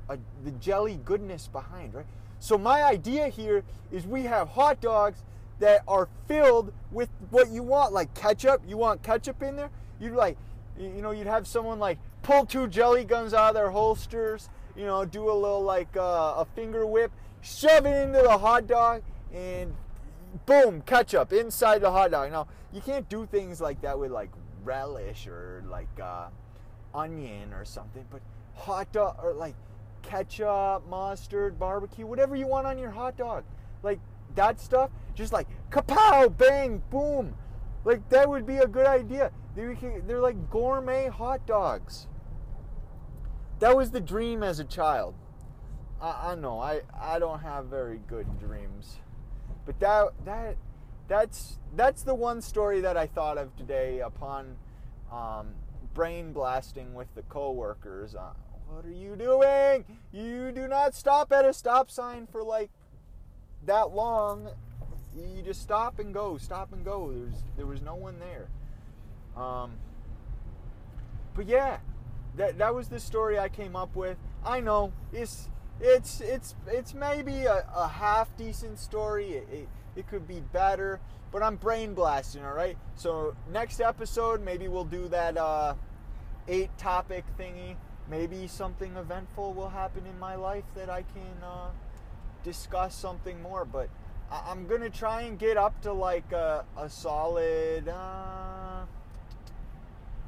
a, 0.09 0.17
the 0.43 0.51
jelly 0.51 0.99
goodness 1.05 1.47
behind 1.47 1.93
right 1.93 2.05
so 2.41 2.57
my 2.57 2.83
idea 2.83 3.29
here 3.29 3.63
is 3.89 4.05
we 4.05 4.23
have 4.23 4.49
hot 4.49 4.81
dogs 4.81 5.23
that 5.59 5.81
are 5.87 6.09
filled 6.27 6.73
with 6.91 7.07
what 7.29 7.49
you 7.49 7.63
want 7.63 7.93
like 7.93 8.13
ketchup 8.13 8.61
you 8.67 8.75
want 8.75 9.01
ketchup 9.01 9.41
in 9.41 9.55
there 9.55 9.69
You'd 9.99 10.13
like 10.13 10.37
You, 10.77 10.89
you 10.89 11.01
know, 11.01 11.11
you'd 11.11 11.27
have 11.27 11.47
someone 11.47 11.79
like 11.79 11.99
pull 12.21 12.45
two 12.45 12.67
jelly 12.67 13.05
guns 13.05 13.33
out 13.33 13.49
of 13.49 13.55
their 13.55 13.69
holsters. 13.69 14.49
You 14.75 14.85
know, 14.85 15.05
do 15.05 15.29
a 15.29 15.33
little 15.33 15.63
like 15.63 15.95
uh, 15.95 16.35
a 16.37 16.47
finger 16.55 16.85
whip, 16.85 17.11
shove 17.41 17.85
it 17.85 18.03
into 18.03 18.21
the 18.21 18.37
hot 18.37 18.67
dog, 18.67 19.03
and 19.33 19.73
boom, 20.45 20.81
ketchup 20.81 21.31
inside 21.31 21.79
the 21.79 21.91
hot 21.91 22.11
dog. 22.11 22.31
Now 22.31 22.47
you 22.73 22.81
can't 22.81 23.07
do 23.07 23.25
things 23.25 23.61
like 23.61 23.81
that 23.81 23.97
with 23.97 24.11
like 24.11 24.31
relish 24.63 25.27
or 25.27 25.63
like 25.69 25.99
uh, 26.01 26.27
onion 26.93 27.53
or 27.53 27.63
something, 27.63 28.05
but 28.09 28.21
hot 28.53 28.91
dog 28.91 29.17
or 29.23 29.33
like 29.33 29.55
ketchup, 30.01 30.87
mustard, 30.89 31.57
barbecue, 31.57 32.05
whatever 32.05 32.35
you 32.35 32.47
want 32.47 32.67
on 32.67 32.77
your 32.77 32.91
hot 32.91 33.17
dog. 33.17 33.43
Like 33.83 33.99
that 34.35 34.59
stuff, 34.59 34.89
just 35.13 35.33
like 35.33 35.47
kapow, 35.69 36.35
bang, 36.35 36.81
boom. 36.89 37.35
Like 37.83 38.07
that 38.09 38.27
would 38.27 38.45
be 38.45 38.57
a 38.57 38.67
good 38.67 38.87
idea. 38.87 39.31
They're, 39.55 39.77
they're 40.05 40.19
like 40.19 40.49
gourmet 40.49 41.07
hot 41.07 41.45
dogs. 41.45 42.07
That 43.59 43.75
was 43.75 43.91
the 43.91 44.01
dream 44.01 44.43
as 44.43 44.59
a 44.59 44.63
child. 44.65 45.15
I, 46.01 46.31
I 46.31 46.35
know 46.35 46.59
I, 46.59 46.81
I 46.99 47.19
don't 47.19 47.39
have 47.39 47.65
very 47.65 47.99
good 48.07 48.39
dreams, 48.39 48.97
but 49.65 49.79
that 49.79 50.09
that 50.25 50.57
that's 51.07 51.59
that's 51.75 52.03
the 52.03 52.15
one 52.15 52.41
story 52.41 52.81
that 52.81 52.97
I 52.97 53.07
thought 53.07 53.37
of 53.37 53.55
today 53.55 53.99
upon 53.99 54.57
um, 55.11 55.47
brain 55.93 56.33
blasting 56.33 56.93
with 56.93 57.13
the 57.15 57.21
coworkers. 57.23 58.15
Uh, 58.15 58.33
what 58.67 58.85
are 58.85 58.91
you 58.91 59.15
doing? 59.15 59.85
You 60.11 60.51
do 60.51 60.67
not 60.67 60.93
stop 60.93 61.31
at 61.31 61.45
a 61.45 61.53
stop 61.53 61.89
sign 61.89 62.27
for 62.27 62.43
like 62.43 62.71
that 63.65 63.91
long. 63.91 64.49
You 65.15 65.41
just 65.41 65.61
stop 65.61 65.99
and 65.99 66.13
go, 66.13 66.37
stop 66.37 66.73
and 66.73 66.83
go. 66.83 67.13
There's 67.13 67.43
there 67.55 67.65
was 67.65 67.81
no 67.81 67.95
one 67.95 68.19
there. 68.19 68.49
Um, 69.41 69.71
but 71.35 71.47
yeah, 71.47 71.77
that 72.37 72.57
that 72.57 72.73
was 72.73 72.87
the 72.87 72.99
story 72.99 73.39
I 73.39 73.49
came 73.49 73.75
up 73.75 73.95
with. 73.95 74.17
I 74.45 74.59
know 74.59 74.93
it's 75.13 75.49
it's 75.79 76.21
it's 76.21 76.55
it's 76.67 76.93
maybe 76.93 77.45
a, 77.45 77.65
a 77.75 77.87
half 77.87 78.35
decent 78.37 78.79
story. 78.79 79.33
It, 79.33 79.47
it, 79.51 79.69
it 79.95 80.07
could 80.07 80.27
be 80.27 80.41
better, 80.53 80.99
but 81.31 81.41
I'm 81.41 81.55
brain 81.55 81.93
blasting. 81.93 82.43
All 82.43 82.53
right. 82.53 82.77
So 82.95 83.35
next 83.51 83.79
episode, 83.81 84.43
maybe 84.43 84.67
we'll 84.67 84.85
do 84.85 85.07
that 85.09 85.37
uh, 85.37 85.75
eight 86.47 86.77
topic 86.77 87.25
thingy 87.39 87.75
maybe 88.09 88.47
something 88.47 88.95
eventful 88.95 89.53
will 89.53 89.69
happen 89.69 90.05
in 90.05 90.17
my 90.19 90.35
life 90.35 90.63
that 90.75 90.89
I 90.89 91.01
can 91.01 91.43
uh, 91.43 91.69
discuss 92.43 92.95
something 92.95 93.41
more. 93.41 93.65
But 93.65 93.89
I- 94.31 94.51
am 94.51 94.67
gonna 94.67 94.89
try 94.89 95.23
and 95.23 95.37
get 95.39 95.57
up 95.57 95.81
to 95.81 95.93
like 95.93 96.31
a, 96.31 96.65
a 96.77 96.89
solid 96.89 97.87
uh, 97.87 98.54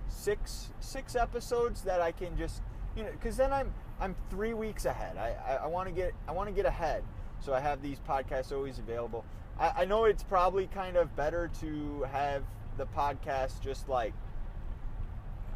six 0.10 0.70
six 0.80 1.16
episodes 1.16 1.82
that 1.84 2.02
I 2.02 2.12
can 2.12 2.38
just 2.38 2.62
you 2.96 3.04
know 3.04 3.12
because 3.12 3.38
then 3.38 3.54
I'm 3.54 3.74
I'm 4.00 4.16
three 4.30 4.54
weeks 4.54 4.86
ahead. 4.86 5.18
I 5.18 5.36
I, 5.46 5.56
I 5.64 5.68
want 5.68 5.88
to 5.88 5.94
get 5.94 6.14
I 6.28 6.32
want 6.32 6.50
to 6.50 6.56
get 6.56 6.66
ahead. 6.66 7.04
So 7.40 7.54
I 7.54 7.60
have 7.60 7.82
these 7.82 8.00
podcasts 8.00 8.52
always 8.52 8.80
available. 8.80 9.24
I, 9.60 9.74
I 9.78 9.86
know 9.86 10.06
it's 10.06 10.24
probably 10.24 10.68
kind 10.68 10.98
of 10.98 11.16
better 11.16 11.50
to 11.62 12.06
have 12.12 12.44
the 12.78 12.86
podcast 12.86 13.62
just 13.62 13.88
like 13.90 14.14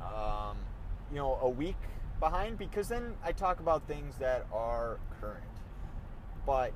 um, 0.02 0.58
you 1.12 1.18
know 1.18 1.38
a 1.42 1.50
week 1.50 1.78
behind 2.20 2.58
because 2.58 2.88
then 2.88 3.16
I 3.24 3.32
talk 3.32 3.60
about 3.60 3.88
things 3.88 4.16
that 4.18 4.46
are 4.54 5.00
current. 5.20 5.44
But 6.46 6.74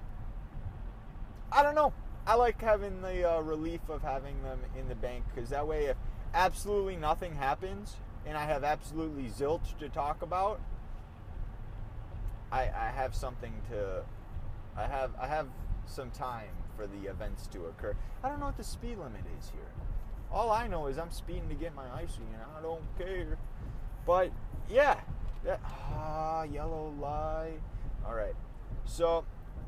I 1.51 1.63
don't 1.63 1.75
know. 1.75 1.93
I 2.27 2.35
like 2.35 2.59
having 2.59 3.01
the 3.01 3.31
uh, 3.31 3.41
relief 3.41 3.81
of 3.89 4.01
having 4.01 4.41
them 4.43 4.59
in 4.77 4.87
the 4.87 4.95
bank 4.95 5.23
because 5.33 5.49
that 5.51 5.65
way, 5.65 5.85
if 5.85 5.97
absolutely 6.35 6.97
nothing 6.97 7.35
happens 7.35 7.95
and 8.25 8.37
I 8.37 8.45
have 8.45 8.63
absolutely 8.63 9.29
zilch 9.29 9.77
to 9.79 9.87
talk 9.87 10.21
about, 10.21 10.59
I, 12.51 12.61
I 12.63 12.91
have 12.95 13.15
something 13.15 13.53
to. 13.69 14.03
I 14.77 14.87
have 14.87 15.11
I 15.19 15.27
have 15.27 15.47
some 15.85 16.11
time 16.11 16.49
for 16.75 16.87
the 16.87 17.09
events 17.09 17.47
to 17.47 17.65
occur. 17.65 17.95
I 18.23 18.29
don't 18.29 18.39
know 18.39 18.47
what 18.47 18.57
the 18.57 18.63
speed 18.63 18.97
limit 18.97 19.21
is 19.39 19.51
here. 19.51 19.71
All 20.31 20.51
I 20.51 20.67
know 20.67 20.87
is 20.87 20.97
I'm 20.97 21.11
speeding 21.11 21.47
to 21.49 21.55
get 21.55 21.75
my 21.75 21.89
icing, 21.93 22.27
and 22.33 22.41
I 22.57 22.61
don't 22.61 22.83
care. 22.97 23.37
But 24.05 24.31
yeah, 24.69 24.99
that, 25.43 25.61
ah, 25.63 26.43
yellow 26.43 26.93
lie. 26.99 27.53
All 28.05 28.15
right. 28.15 28.35
So 28.85 29.25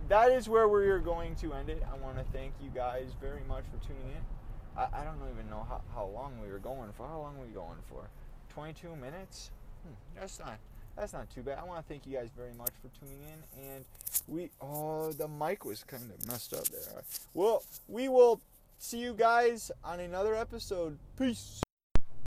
that 0.10 0.32
is 0.32 0.49
where 0.49 0.67
we're 0.67 0.99
going 0.99 1.36
to 1.38 1.53
end 1.53 1.69
it. 1.69 1.84
I 1.91 1.97
want 1.97 2.17
to 2.17 2.23
thank 2.34 2.53
you 2.62 2.69
guys 2.73 3.12
very 3.21 3.43
much 3.47 3.63
for 3.71 3.86
tuning 3.86 4.10
in. 4.10 4.37
I, 4.78 4.88
I 4.94 5.04
don't 5.04 5.20
even 5.34 5.50
know 5.50 5.66
how, 5.68 5.82
how 5.94 6.06
long 6.06 6.40
we 6.42 6.52
were 6.52 6.60
going 6.60 6.92
for. 6.94 7.08
How 7.08 7.20
long 7.20 7.38
were 7.38 7.46
we 7.46 7.54
going 7.54 7.80
for? 7.90 8.08
22 8.54 8.96
minutes? 8.96 9.52
Hmm, 9.84 9.94
that's 10.20 10.40
not 10.40 10.58
that's 10.96 11.13
not 11.13 11.30
too 11.30 11.42
bad. 11.42 11.60
I 11.60 11.63
want 11.63 11.80
to 11.80 11.88
thank 11.88 12.08
you 12.08 12.18
guys 12.18 12.30
very 12.36 12.54
much 12.54 12.72
for 12.82 12.90
tuning 13.00 13.20
in. 13.22 13.63
And 13.72 13.86
we 14.28 14.50
oh 14.62 15.12
the 15.12 15.28
mic 15.28 15.66
was 15.66 15.84
kind 15.84 16.04
of 16.12 16.28
messed 16.28 16.54
up 16.54 16.68
there. 16.70 17.04
Well, 17.34 17.63
we 17.88 18.10
will 18.10 18.42
see 18.80 19.00
you 19.00 19.13
guys 19.13 19.72
on 19.84 20.00
another 20.00 20.36
episode. 20.36 20.98
Peace. 21.18 21.62